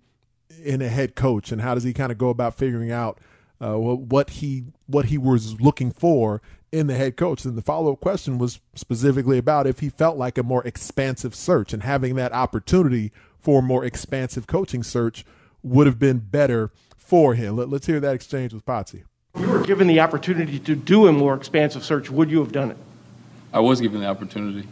[0.63, 3.19] in a head coach and how does he kind of go about figuring out
[3.59, 7.45] uh, what he what he was looking for in the head coach.
[7.45, 11.35] And the follow up question was specifically about if he felt like a more expansive
[11.35, 15.25] search and having that opportunity for a more expansive coaching search
[15.63, 17.55] would have been better for him.
[17.55, 19.03] Let, us hear that exchange with Potsy.
[19.35, 22.51] If you were given the opportunity to do a more expansive search, would you have
[22.51, 22.77] done it?
[23.53, 24.67] I was given the opportunity.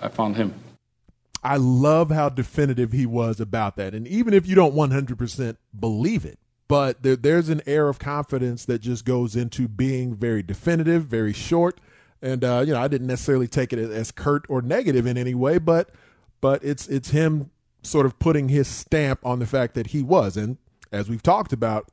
[0.00, 0.54] I found him.
[1.42, 3.94] I love how definitive he was about that.
[3.94, 8.64] And even if you don't 100% believe it, but there, there's an air of confidence
[8.66, 11.80] that just goes into being very definitive, very short.
[12.22, 15.34] And uh, you know, I didn't necessarily take it as curt or negative in any
[15.34, 15.90] way, but
[16.40, 17.50] but it's it's him
[17.82, 20.36] sort of putting his stamp on the fact that he was.
[20.36, 20.58] And
[20.92, 21.88] as we've talked about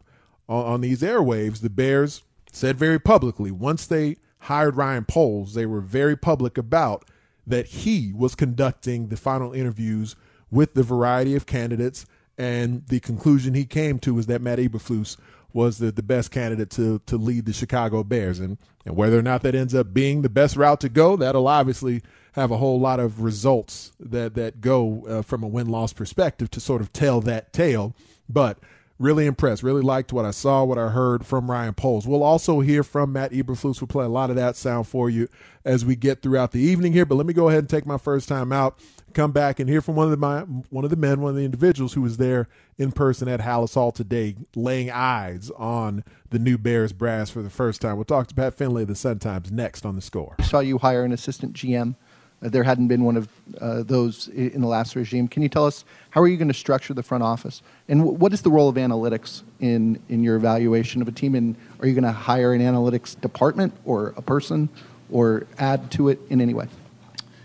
[0.50, 5.66] on, on these airwaves, the Bears said very publicly once they hired Ryan Poles, they
[5.66, 7.10] were very public about
[7.48, 10.16] that he was conducting the final interviews
[10.52, 12.06] with the variety of candidates.
[12.38, 15.18] And the conclusion he came to was that Matt Eberflus
[15.54, 18.40] was the, the best candidate to to lead the Chicago Bears.
[18.40, 21.48] And, and whether or not that ends up being the best route to go, that'll
[21.48, 25.94] obviously have a whole lot of results that, that go uh, from a win loss
[25.94, 27.96] perspective to sort of tell that tale.
[28.30, 28.60] But
[29.00, 29.64] really impressed.
[29.64, 32.08] Really liked what I saw, what I heard from Ryan Poles.
[32.08, 33.82] We'll also hear from Matt Eberflus.
[33.82, 35.28] We'll play a lot of that sound for you
[35.66, 37.06] as we get throughout the evening here.
[37.06, 38.80] But let me go ahead and take my first time out,
[39.14, 41.36] come back and hear from one of the my, one of the men, one of
[41.36, 46.40] the individuals who was there in person at Halas Hall today, laying eyes on the
[46.40, 47.96] new Bears brass for the first time.
[47.96, 50.36] We'll talk to Pat Finley of the Sun Times next on the score.
[50.40, 51.96] I saw you hire an assistant GM
[52.40, 55.28] there hadn't been one of uh, those in the last regime.
[55.28, 58.18] Can you tell us how are you going to structure the front office, and w-
[58.18, 61.36] what is the role of analytics in in your evaluation of a team?
[61.36, 64.70] And are you going to hire an analytics department or a person,
[65.12, 66.68] or add to it in any way?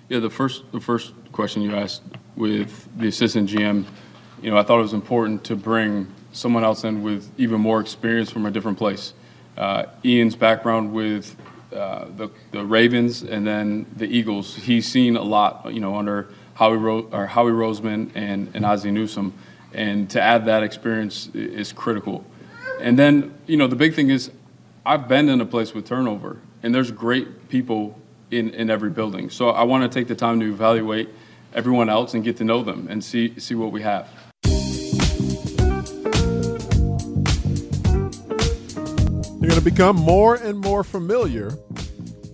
[0.08, 2.02] Yeah, the first the first question you asked
[2.36, 3.86] with the assistant GM,
[4.42, 7.80] you know, I thought it was important to bring someone else in with even more
[7.80, 9.14] experience from a different place.
[9.56, 11.36] Uh, Ian's background with
[11.72, 14.54] uh, the, the Ravens and then the Eagles.
[14.56, 18.90] He's seen a lot, you know, under Howie, Ro- or Howie Roseman and, and Ozzie
[18.90, 19.32] Newsome.
[19.72, 22.24] And to add that experience is critical.
[22.80, 24.30] And then, you know, the big thing is
[24.84, 27.98] I've been in a place with turnover, and there's great people
[28.30, 29.30] in, in every building.
[29.30, 31.08] So I want to take the time to evaluate
[31.54, 34.08] everyone else and get to know them and see, see what we have.
[39.42, 41.46] You're going to become more and more familiar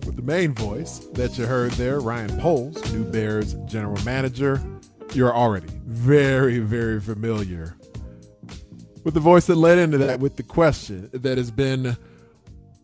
[0.05, 4.61] with the main voice that you heard there, Ryan Poles, new Bears general manager.
[5.15, 7.75] You're already very, very familiar
[9.03, 11.97] with the voice that led into that, with the question that has been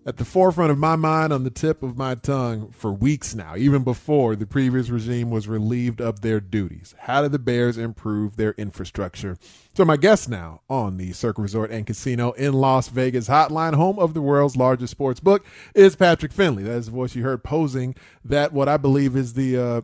[0.06, 3.56] at the forefront of my mind, on the tip of my tongue for weeks now,
[3.58, 6.94] even before the previous regime was relieved of their duties.
[7.00, 9.38] How did the Bears improve their infrastructure?
[9.74, 13.98] So, my guest now on the Circa Resort and Casino in Las Vegas hotline, home
[13.98, 16.63] of the world's largest sports book, is Patrick Finley.
[16.63, 19.82] That is the voice you heard posing that what I believe is the uh,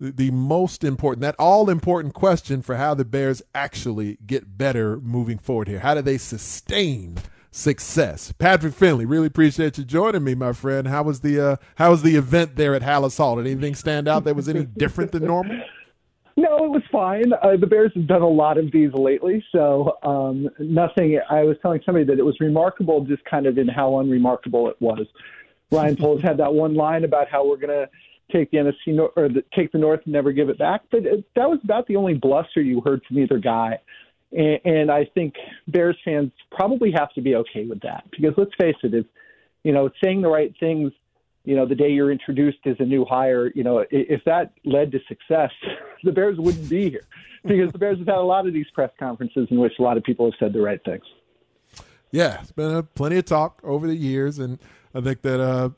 [0.00, 5.36] the most important, that all important question for how the Bears actually get better moving
[5.36, 5.80] forward here.
[5.80, 7.18] How do they sustain?
[7.50, 8.32] Success.
[8.32, 10.88] Patrick Finley, really appreciate you joining me, my friend.
[10.88, 13.36] How was the uh, how was the event there at Halas Hall?
[13.36, 15.60] Did anything stand out that was any different than normal?
[16.36, 17.32] No, it was fine.
[17.32, 21.20] Uh, the Bears have done a lot of these lately, so um, nothing.
[21.28, 24.76] I was telling somebody that it was remarkable, just kind of in how unremarkable it
[24.80, 25.06] was.
[25.70, 27.88] Ryan Poles had that one line about how we're going to
[28.32, 31.24] take the NFC or the, take the North and never give it back, but it,
[31.36, 33.78] that was about the only bluster you heard from either guy.
[34.32, 35.34] And, and I think
[35.68, 38.04] Bears fans probably have to be okay with that.
[38.10, 39.06] Because let's face it, if
[39.62, 40.92] you know saying the right things,
[41.44, 44.92] you know the day you're introduced as a new hire, you know if that led
[44.92, 45.50] to success,
[46.04, 47.04] the Bears wouldn't be here.
[47.42, 49.96] Because the Bears have had a lot of these press conferences in which a lot
[49.96, 51.04] of people have said the right things.
[52.10, 54.58] Yeah, it's been a, plenty of talk over the years, and
[54.94, 55.70] I think that uh,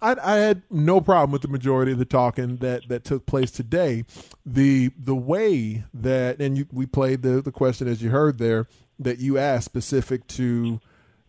[0.00, 3.50] I, I, had no problem with the majority of the talking that, that took place
[3.50, 4.04] today.
[4.44, 8.66] The the way that and you, we played the the question as you heard there
[8.98, 10.80] that you asked specific to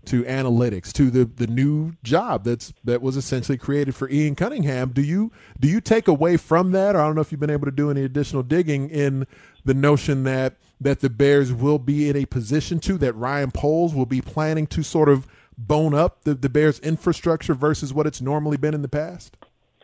[0.06, 4.92] to analytics to the the new job that's that was essentially created for Ian Cunningham.
[4.92, 7.50] Do you do you take away from that, or I don't know if you've been
[7.50, 9.28] able to do any additional digging in
[9.66, 13.94] the notion that that the Bears will be in a position to that Ryan Poles
[13.94, 15.28] will be planning to sort of
[15.68, 19.38] bone up the, the Bears' infrastructure versus what it's normally been in the past?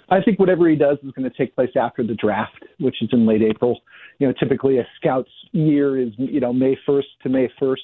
[0.10, 3.10] I think whatever he does is going to take place after the draft, which is
[3.12, 3.82] in late April.
[4.20, 7.76] You know, typically a scout's year is you know May 1st to May 1st,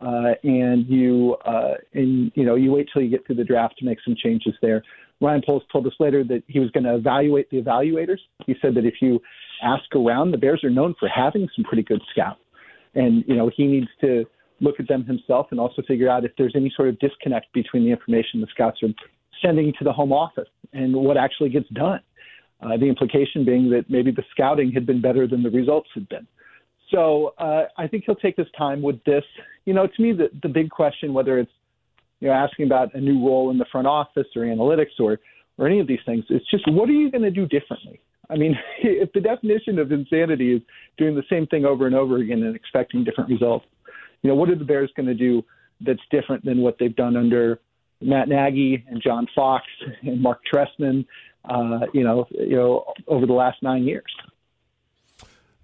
[0.00, 3.78] uh, and you uh, and you know you wait till you get through the draft
[3.78, 4.82] to make some changes there.
[5.20, 8.18] Ryan Poles told us later that he was going to evaluate the evaluators.
[8.44, 9.20] He said that if you
[9.62, 12.40] ask around, the Bears are known for having some pretty good scouts,
[12.94, 14.26] and you know he needs to
[14.62, 17.84] look at them himself and also figure out if there's any sort of disconnect between
[17.84, 18.88] the information the scouts are
[19.44, 22.00] sending to the home office and what actually gets done.
[22.62, 26.08] Uh, the implication being that maybe the scouting had been better than the results had
[26.08, 26.26] been.
[26.92, 29.24] So uh, I think he'll take his time with this.
[29.64, 31.50] You know, to me, the, the big question, whether it's
[32.20, 35.18] you know asking about a new role in the front office or analytics or
[35.58, 38.00] or any of these things, it's just what are you going to do differently?
[38.30, 40.62] I mean, if the definition of insanity is
[40.98, 43.66] doing the same thing over and over again and expecting different results,
[44.22, 45.44] you know, what are the Bears going to do
[45.80, 47.60] that's different than what they've done under
[48.00, 49.64] Matt Nagy and John Fox
[50.02, 51.06] and Mark Trestman,
[51.44, 54.04] uh, you know, you know, over the last nine years?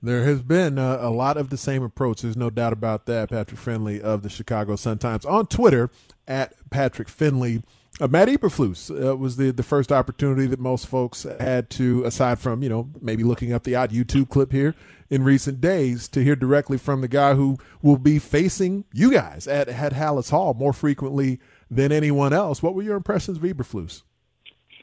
[0.01, 2.23] There has been uh, a lot of the same approach.
[2.23, 3.31] There's no doubt about that.
[3.31, 5.91] Patrick Finley of the Chicago Sun Times on Twitter
[6.29, 7.63] at Patrick Finley.
[8.01, 12.39] Uh, Matt Eberflus uh, was the the first opportunity that most folks had to, aside
[12.39, 14.75] from you know maybe looking up the odd YouTube clip here
[15.11, 19.49] in recent days, to hear directly from the guy who will be facing you guys
[19.49, 21.41] at at Halas Hall more frequently
[21.71, 22.63] than anyone else.
[22.63, 24.03] What were your impressions of Eberflus?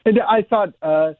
[0.04, 1.12] And I thought uh,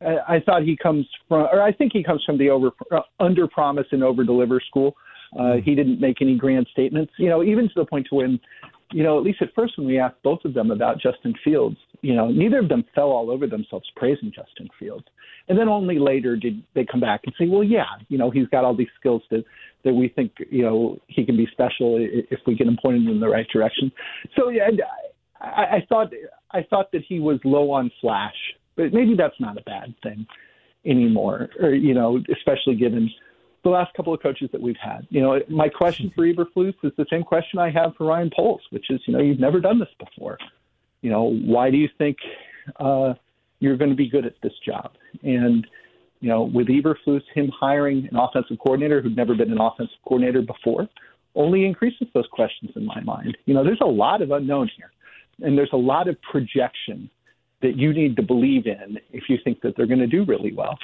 [0.00, 3.48] I thought he comes from, or I think he comes from the over uh, under
[3.48, 4.94] promise and over deliver school.
[5.38, 8.40] Uh, he didn't make any grand statements, you know, even to the point to when,
[8.92, 11.76] you know, at least at first when we asked both of them about Justin Fields,
[12.02, 15.04] you know, neither of them fell all over themselves praising Justin Fields.
[15.48, 18.46] And then only later did they come back and say, well, yeah, you know, he's
[18.48, 19.44] got all these skills that
[19.84, 23.18] that we think, you know, he can be special if we get him pointed in
[23.18, 23.90] the right direction.
[24.36, 24.68] So yeah,
[25.40, 26.12] I, I thought
[26.50, 28.34] I thought that he was low on flash
[28.80, 30.26] but maybe that's not a bad thing
[30.86, 33.10] anymore, or you know, especially given
[33.62, 35.06] the last couple of coaches that we've had.
[35.10, 38.62] You know, my question for Eberflus is the same question I have for Ryan Poles,
[38.70, 40.38] which is, you know, you've never done this before.
[41.02, 42.16] You know, why do you think
[42.78, 43.14] uh,
[43.58, 44.92] you're going to be good at this job?
[45.22, 45.66] And
[46.20, 50.42] you know, with Eberflus, him hiring an offensive coordinator who'd never been an offensive coordinator
[50.42, 50.88] before
[51.34, 53.36] only increases those questions in my mind.
[53.46, 54.90] You know, there's a lot of unknown here,
[55.40, 57.08] and there's a lot of projection
[57.62, 60.52] that you need to believe in if you think that they're going to do really
[60.52, 60.78] well.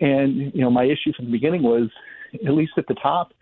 [0.00, 1.90] And you know, my issue from the beginning was,
[2.34, 3.32] at least at the top,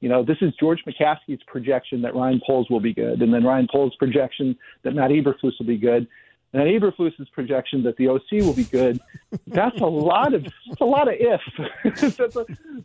[0.00, 3.44] you know, this is George McCaskey's projection that Ryan Poles will be good, and then
[3.44, 6.08] Ryan Poles' projection that Matt Eberflus will be good,
[6.52, 9.00] and then Eberflus's projection that the OC will be good.
[9.46, 11.40] That's a lot of that's a lot of if,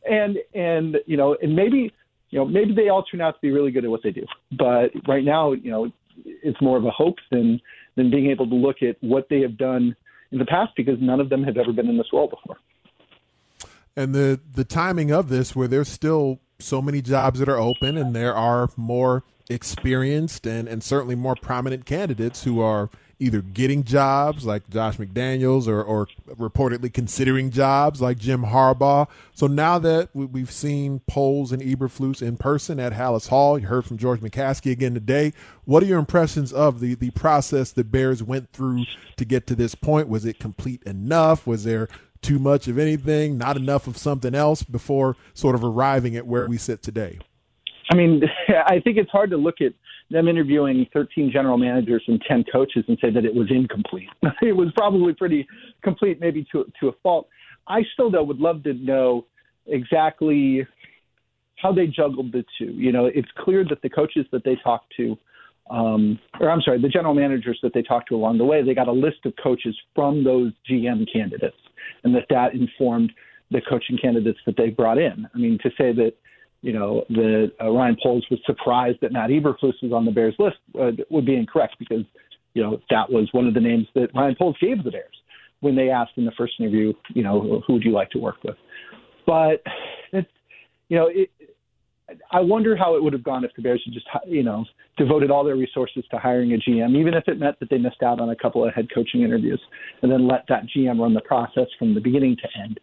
[0.09, 1.91] and and you know, and maybe
[2.29, 4.25] you know maybe they all turn out to be really good at what they do,
[4.51, 5.91] but right now, you know,
[6.23, 7.59] it's more of a hope than
[7.95, 9.95] than being able to look at what they have done
[10.31, 12.57] in the past because none of them have ever been in this role before.
[13.97, 17.97] And the the timing of this, where there's still so many jobs that are open,
[17.97, 22.89] and there are more experienced and, and certainly more prominent candidates who are
[23.19, 29.07] either getting jobs like Josh McDaniels or, or reportedly considering jobs like Jim Harbaugh.
[29.33, 33.85] So now that we've seen Poles and Eberflus in person at Halas Hall, you heard
[33.85, 35.33] from George McCaskey again today.
[35.65, 38.85] What are your impressions of the, the process the Bears went through
[39.15, 40.09] to get to this point?
[40.09, 41.47] Was it complete enough?
[41.47, 41.87] Was there
[42.21, 46.47] too much of anything, not enough of something else before sort of arriving at where
[46.47, 47.19] we sit today?
[47.91, 49.73] I mean, I think it's hard to look at
[50.09, 54.09] them interviewing 13 general managers and 10 coaches and say that it was incomplete.
[54.41, 55.47] it was probably pretty
[55.83, 57.27] complete, maybe to to a fault.
[57.67, 59.25] I still though would love to know
[59.65, 60.65] exactly
[61.57, 62.71] how they juggled the two.
[62.71, 65.17] You know, it's clear that the coaches that they talked to,
[65.69, 68.73] um, or I'm sorry, the general managers that they talked to along the way, they
[68.73, 71.57] got a list of coaches from those GM candidates,
[72.03, 73.11] and that that informed
[73.51, 75.27] the coaching candidates that they brought in.
[75.33, 76.13] I mean, to say that
[76.61, 80.35] you know, that uh, Ryan Poles was surprised that Matt Eberflus was on the Bears
[80.39, 82.03] list uh, would be incorrect because,
[82.53, 85.15] you know, that was one of the names that Ryan Poles gave the Bears
[85.59, 88.43] when they asked in the first interview, you know, who would you like to work
[88.43, 88.55] with?
[89.25, 89.63] But
[90.11, 90.29] it's,
[90.89, 91.29] you know, it,
[92.31, 94.65] I wonder how it would have gone if the Bears had just, you know,
[94.97, 98.03] devoted all their resources to hiring a GM, even if it meant that they missed
[98.03, 99.61] out on a couple of head coaching interviews,
[100.01, 102.79] and then let that GM run the process from the beginning to end.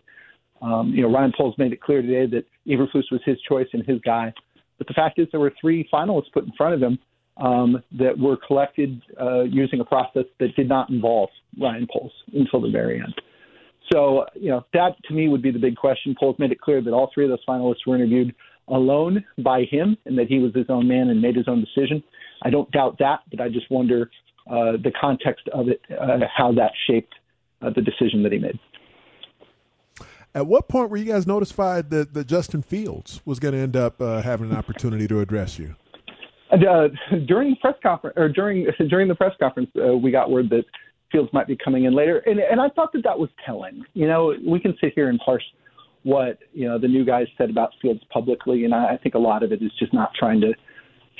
[0.62, 3.84] Um, you know, Ryan Poles made it clear today that Eberflus was his choice and
[3.84, 4.32] his guy.
[4.78, 6.98] But the fact is, there were three finalists put in front of him
[7.36, 11.28] um, that were collected uh, using a process that did not involve
[11.60, 13.14] Ryan Poles until the very end.
[13.92, 16.14] So, you know, that to me would be the big question.
[16.18, 18.34] Poles made it clear that all three of those finalists were interviewed
[18.68, 22.02] alone by him and that he was his own man and made his own decision.
[22.42, 24.10] I don't doubt that, but I just wonder
[24.50, 27.14] uh, the context of it, uh, how that shaped
[27.62, 28.58] uh, the decision that he made.
[30.34, 33.76] At what point were you guys notified that, that Justin Fields was going to end
[33.76, 35.76] up uh, having an opportunity to address you?
[36.50, 36.88] Uh,
[37.26, 40.64] during the press conference, or during during the press conference, uh, we got word that
[41.10, 43.84] Fields might be coming in later, and and I thought that that was telling.
[43.94, 45.44] You know, we can sit here and parse
[46.04, 49.18] what you know the new guys said about Fields publicly, and I, I think a
[49.18, 50.52] lot of it is just not trying to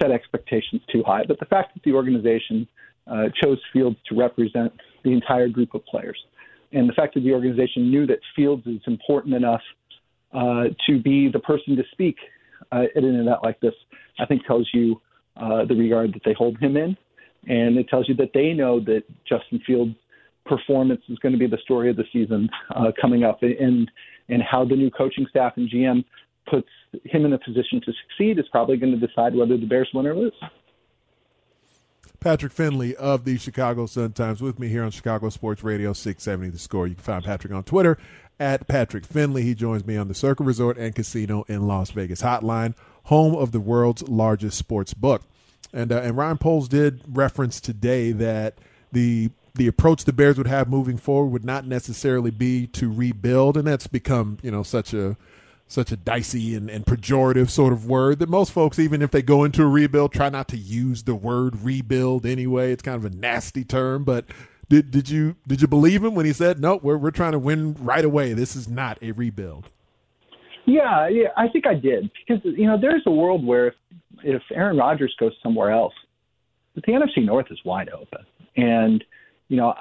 [0.01, 1.25] set expectations too high.
[1.27, 2.69] But the fact that the organization
[3.07, 4.73] uh, chose Fields to represent
[5.05, 6.19] the entire group of players
[6.75, 9.63] and the fact that the organization knew that Fields is important enough
[10.33, 12.17] uh, to be the person to speak
[12.73, 13.75] uh, at an event like this,
[14.19, 15.01] I think tells you
[15.37, 16.97] uh, the regard that they hold him in,
[17.47, 19.95] and it tells you that they know that Justin Fields
[20.45, 23.91] performance is going to be the story of the season uh, coming up, and
[24.29, 26.05] and how the new coaching staff and GM
[26.49, 26.69] puts
[27.05, 30.07] him in a position to succeed is probably going to decide whether the Bears win
[30.07, 30.33] or lose.
[32.21, 36.51] Patrick Finley of the Chicago Sun Times with me here on Chicago Sports Radio 670
[36.51, 36.87] The Score.
[36.87, 37.99] You can find Patrick on Twitter
[38.41, 39.43] at Patrick Finley.
[39.43, 43.53] He joins me on the Circa Resort and Casino in Las Vegas hotline, home of
[43.53, 45.23] the world's largest sports book.
[45.73, 48.57] And uh, and Ryan Poles did reference today that
[48.93, 53.57] the the approach the Bears would have moving forward would not necessarily be to rebuild,
[53.57, 55.17] and that's become you know such a
[55.67, 59.23] such a dicey and, and pejorative sort of word that most folks, even if they
[59.23, 62.71] go into a rebuild, try not to use the word rebuild anyway.
[62.71, 64.27] It's kind of a nasty term, but
[64.69, 67.39] did did you did you believe him when he said, "No, we're we're trying to
[67.39, 68.33] win right away.
[68.33, 69.69] This is not a rebuild."
[70.67, 73.75] Yeah, yeah, I think I did because you know there's a world where if,
[74.23, 75.93] if Aaron Rodgers goes somewhere else,
[76.75, 78.25] the NFC North is wide open,
[78.57, 79.05] and
[79.49, 79.75] you know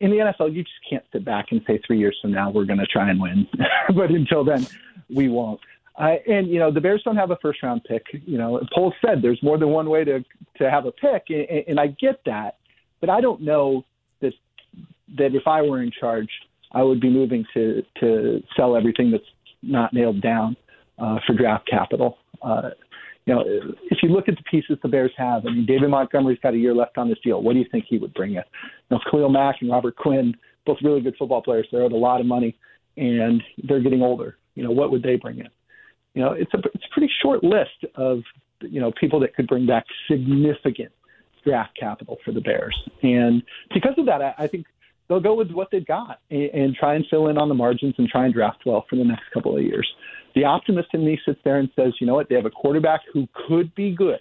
[0.00, 2.64] in the NFL you just can't sit back and say three years from now we're
[2.64, 3.46] going to try and win,
[3.94, 4.66] but until then
[5.08, 5.60] we won't.
[5.98, 8.04] Uh, and you know the Bears don't have a first round pick.
[8.12, 10.24] You know, Poles said there's more than one way to
[10.58, 12.58] to have a pick, and, and I get that,
[13.00, 13.84] but I don't know
[14.20, 14.32] that
[15.16, 16.28] that if I were in charge,
[16.72, 19.24] I would be moving to to sell everything that's
[19.62, 20.56] not nailed down
[20.98, 22.18] uh, for draft capital.
[22.42, 22.70] Uh,
[23.28, 23.44] you know,
[23.90, 26.56] if you look at the pieces the Bears have, I mean, David Montgomery's got a
[26.56, 27.42] year left on this deal.
[27.42, 28.40] What do you think he would bring you?
[28.90, 31.68] You know, Khalil Mack and Robert Quinn, both really good football players.
[31.70, 32.56] They're owed a lot of money,
[32.96, 34.38] and they're getting older.
[34.54, 35.48] You know, what would they bring in?
[36.14, 38.20] You know, it's a it's a pretty short list of
[38.62, 40.90] you know people that could bring back significant
[41.44, 43.42] draft capital for the Bears, and
[43.74, 44.64] because of that, I, I think
[45.08, 47.94] they'll go with what they've got and, and try and fill in on the margins
[47.98, 49.86] and try and draft well for the next couple of years.
[50.38, 53.00] The optimist in me sits there and says, you know what, they have a quarterback
[53.12, 54.20] who could be good.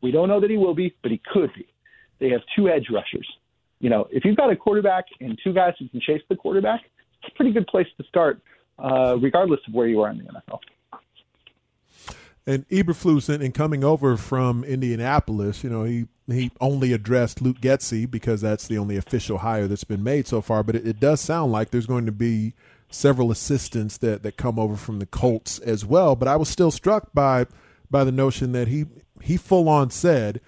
[0.00, 1.66] We don't know that he will be, but he could be.
[2.20, 3.26] They have two edge rushers.
[3.80, 6.82] You know, if you've got a quarterback and two guys who can chase the quarterback,
[7.20, 8.40] it's a pretty good place to start
[8.78, 10.60] uh, regardless of where you are in the NFL.
[12.46, 17.60] And Eberflus, in, in coming over from Indianapolis, you know, he he only addressed Luke
[17.60, 20.62] Getsy because that's the only official hire that's been made so far.
[20.62, 22.54] But it, it, does sound like there's going to be
[22.90, 26.16] several assistants that, that come over from the Colts as well.
[26.16, 27.46] But I was still struck by
[27.90, 28.86] by the notion that he
[29.22, 30.40] he full on said,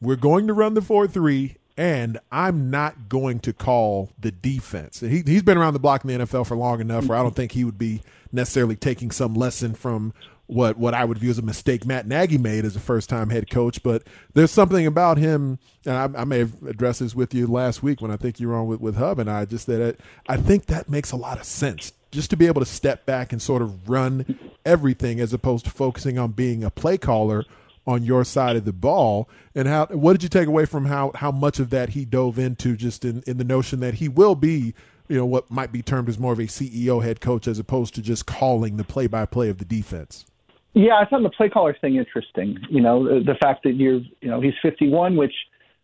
[0.00, 5.00] "We're going to run the four three, and I'm not going to call the defense.
[5.00, 7.34] He, he's been around the block in the NFL for long enough where I don't
[7.34, 10.12] think he would be necessarily taking some lesson from
[10.50, 13.30] what what I would view as a mistake Matt Nagy made as a first time
[13.30, 13.82] head coach.
[13.82, 14.02] But
[14.34, 18.00] there's something about him, and I, I, may have addressed this with you last week
[18.00, 20.36] when I think you were on with, with Hub and I, just that it, I
[20.36, 21.92] think that makes a lot of sense.
[22.10, 25.70] Just to be able to step back and sort of run everything as opposed to
[25.70, 27.44] focusing on being a play caller
[27.86, 29.28] on your side of the ball.
[29.54, 32.38] And how what did you take away from how how much of that he dove
[32.38, 34.74] into just in, in the notion that he will be,
[35.08, 37.94] you know, what might be termed as more of a CEO head coach as opposed
[37.94, 40.26] to just calling the play by play of the defense?
[40.72, 42.58] Yeah, I found the play caller thing interesting.
[42.70, 45.34] You know, the, the fact that you're, you know, he's 51, which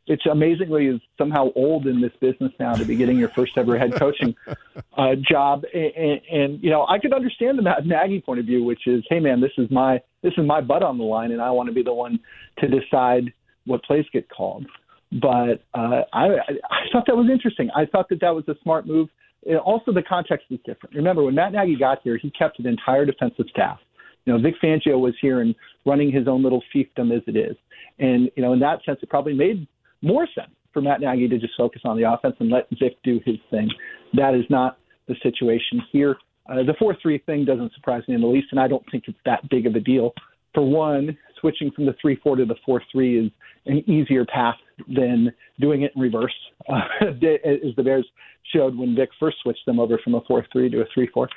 [0.06, 3.76] which amazingly is somehow old in this business now to be getting your first ever
[3.76, 4.36] head coaching
[4.96, 5.64] uh, job.
[5.74, 8.86] And, and, and you know, I could understand the Matt Nagy point of view, which
[8.86, 11.50] is, hey man, this is my this is my butt on the line, and I
[11.50, 12.20] want to be the one
[12.58, 13.32] to decide
[13.64, 14.66] what plays get called.
[15.12, 17.70] But uh, I, I thought that was interesting.
[17.74, 19.08] I thought that that was a smart move.
[19.44, 20.96] And also, the context is different.
[20.96, 23.78] Remember, when Matt Nagy got here, he kept an entire defensive staff.
[24.26, 25.54] You know, Vic Fangio was here and
[25.86, 27.56] running his own little fiefdom as it is.
[27.98, 29.66] And, you know, in that sense, it probably made
[30.02, 33.20] more sense for Matt Nagy to just focus on the offense and let Vic do
[33.24, 33.70] his thing.
[34.14, 36.16] That is not the situation here.
[36.48, 39.04] Uh, the 4 3 thing doesn't surprise me in the least, and I don't think
[39.06, 40.12] it's that big of a deal.
[40.54, 43.32] For one, switching from the 3 4 to the 4 3 is
[43.66, 44.56] an easier path
[44.88, 46.34] than doing it in reverse,
[46.68, 48.06] uh, as the Bears
[48.54, 51.28] showed when Vic first switched them over from a 4 3 to a 3 4.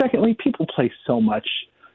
[0.00, 1.46] Secondly, people play so much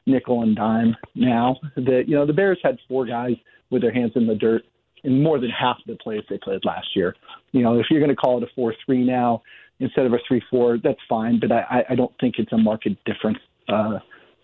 [0.05, 3.35] nickel and dime now that, you know, the Bears had four guys
[3.69, 4.63] with their hands in the dirt
[5.03, 7.15] in more than half the plays they played last year.
[7.51, 9.41] You know, if you're going to call it a 4 3 now
[9.79, 12.97] instead of a 3 4, that's fine, but I, I don't think it's a market
[13.05, 13.99] difference uh,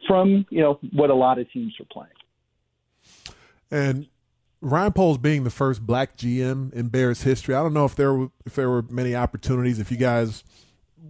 [0.07, 2.11] from, you know, what a lot of teams are playing.
[3.71, 4.07] And
[4.61, 8.13] Ryan Poles being the first black GM in Bears history, I don't know if there
[8.13, 10.43] were, if there were many opportunities, if you guys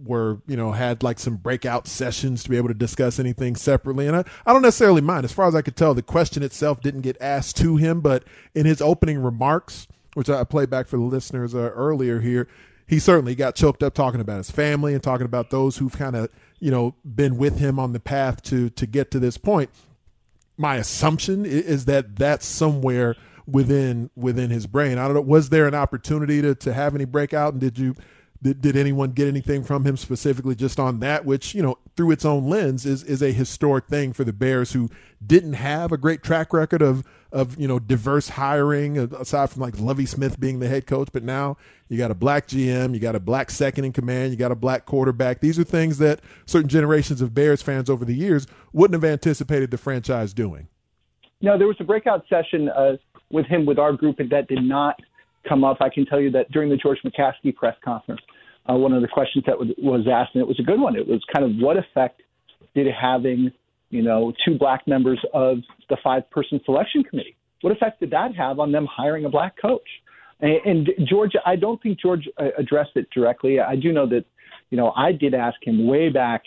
[0.02, 4.06] were you know had like some breakout sessions to be able to discuss anything separately.
[4.06, 5.24] And I, I don't necessarily mind.
[5.24, 8.24] As far as i could tell the question itself didn't get asked to him but
[8.54, 12.48] in his opening remarks which i played back for the listeners uh, earlier here
[12.90, 16.16] he certainly got choked up talking about his family and talking about those who've kind
[16.16, 16.28] of
[16.58, 19.70] you know been with him on the path to to get to this point.
[20.56, 23.14] My assumption is that that's somewhere
[23.46, 24.98] within within his brain.
[24.98, 27.52] I don't know was there an opportunity to to have any breakout?
[27.52, 27.94] And did you
[28.42, 32.12] Did, did anyone get anything from him specifically just on that, which, you know, through
[32.12, 34.88] its own lens is, is a historic thing for the Bears who
[35.24, 39.78] didn't have a great track record of, of, you know, diverse hiring aside from like
[39.78, 41.10] Lovie Smith being the head coach.
[41.12, 41.58] But now
[41.90, 44.56] you got a black GM, you got a black second in command, you got a
[44.56, 45.40] black quarterback.
[45.40, 49.70] These are things that certain generations of Bears fans over the years wouldn't have anticipated
[49.70, 50.68] the franchise doing.
[51.42, 52.96] No, there was a breakout session uh,
[53.30, 54.98] with him with our group and that did not
[55.48, 55.78] come up.
[55.80, 58.20] I can tell you that during the George McCaskey press conference,
[58.70, 60.96] uh, one of the questions that was asked, and it was a good one.
[60.96, 62.22] It was kind of what effect
[62.74, 63.50] did having,
[63.90, 65.58] you know, two black members of
[65.88, 67.36] the five-person selection committee?
[67.62, 69.88] What effect did that have on them hiring a black coach?
[70.40, 73.60] And, and George, I don't think George uh, addressed it directly.
[73.60, 74.24] I do know that,
[74.70, 76.42] you know, I did ask him way back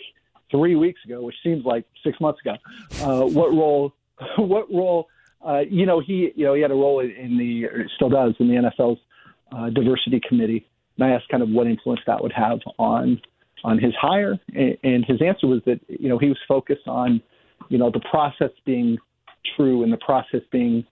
[0.50, 2.56] three weeks ago, which seems like six months ago,
[3.02, 3.92] uh, what role,
[4.38, 5.08] what role
[5.44, 8.48] uh, you know, he you know he had a role in the still does in
[8.48, 8.98] the NFL's
[9.52, 10.66] uh, diversity committee.
[10.96, 13.20] And I asked kind of what influence that would have on
[13.64, 17.22] on his hire, and, his answer was that you know he was focused on
[17.70, 18.98] you know the process being
[19.56, 20.84] true and the process being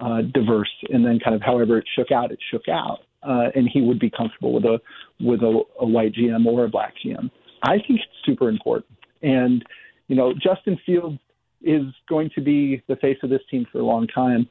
[0.00, 3.68] uh, diverse, and then kind of however it shook out, it shook out, uh, and
[3.72, 4.80] he would be comfortable with a
[5.20, 7.30] with a, a white GM or a black GM.
[7.62, 9.64] I think it's super important, and
[10.08, 11.18] you know Justin Fields
[11.62, 14.48] is going to be the face of this team for a long time.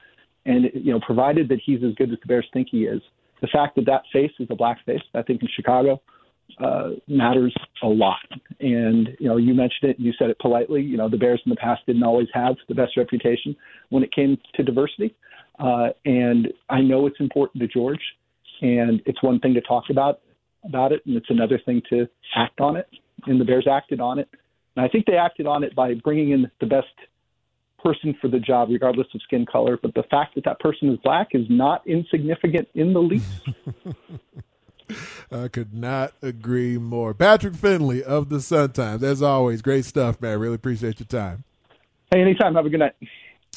[0.48, 3.02] And, you know, provided that he's as good as the Bears think he is,
[3.42, 6.02] the fact that that face is a black face, I think in Chicago,
[6.64, 8.20] uh, matters a lot.
[8.60, 10.82] And, you know, you mentioned it, you said it politely.
[10.82, 13.56] You know, the Bears in the past didn't always have the best reputation
[13.90, 15.16] when it came to diversity.
[15.60, 18.02] Uh, and I know it's important to George,
[18.62, 20.22] and it's one thing to talk about
[20.64, 22.88] about it, and it's another thing to act on it.
[23.28, 24.28] And the Bears acted on it
[24.76, 26.88] and I think they acted on it by bringing in the best
[27.86, 29.78] person for the job, regardless of skin color.
[29.82, 33.26] But the fact that that person is black is not insignificant in the least.
[35.32, 37.14] I could not agree more.
[37.14, 40.40] Patrick Finley of the Sun Times, as always, great stuff, man.
[40.40, 41.44] Really appreciate your time.
[42.14, 42.56] Hey, anytime.
[42.56, 42.96] Have a good night.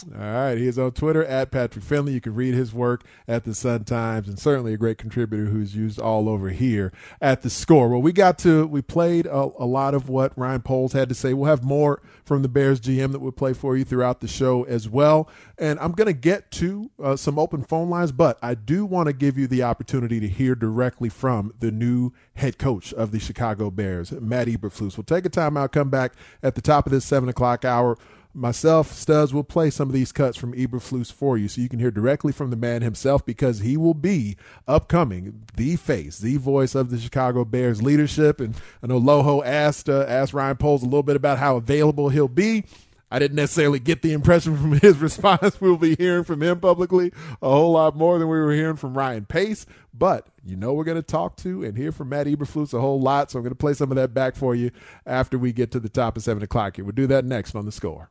[0.04, 0.56] All right.
[0.56, 2.12] He is on Twitter at Patrick Finley.
[2.12, 5.74] You can read his work at the Sun Times and certainly a great contributor who's
[5.74, 7.88] used all over here at the score.
[7.88, 11.14] Well, we got to, we played a, a lot of what Ryan Poles had to
[11.14, 11.34] say.
[11.34, 14.64] We'll have more from the Bears GM that we'll play for you throughout the show
[14.64, 15.28] as well.
[15.56, 19.06] And I'm going to get to uh, some open phone lines, but I do want
[19.06, 23.18] to give you the opportunity to hear directly from the new head coach of the
[23.18, 24.96] Chicago Bears, Matt Eberflus.
[24.96, 27.98] We'll take a time out, come back at the top of this seven o'clock hour
[28.38, 31.78] myself, Studs, will play some of these cuts from Eberflus for you so you can
[31.78, 34.36] hear directly from the man himself because he will be
[34.66, 38.40] upcoming the face, the voice of the Chicago Bears leadership.
[38.40, 42.08] And I know Loho asked, uh, asked Ryan Poles a little bit about how available
[42.08, 42.64] he'll be.
[43.10, 45.60] I didn't necessarily get the impression from his response.
[45.60, 47.12] We'll be hearing from him publicly
[47.42, 49.66] a whole lot more than we were hearing from Ryan Pace.
[49.92, 53.00] But you know we're going to talk to and hear from Matt Eberflus a whole
[53.00, 53.30] lot.
[53.30, 54.70] So I'm going to play some of that back for you
[55.06, 56.84] after we get to the top of 7 o'clock here.
[56.84, 58.10] We'll do that next on The Score.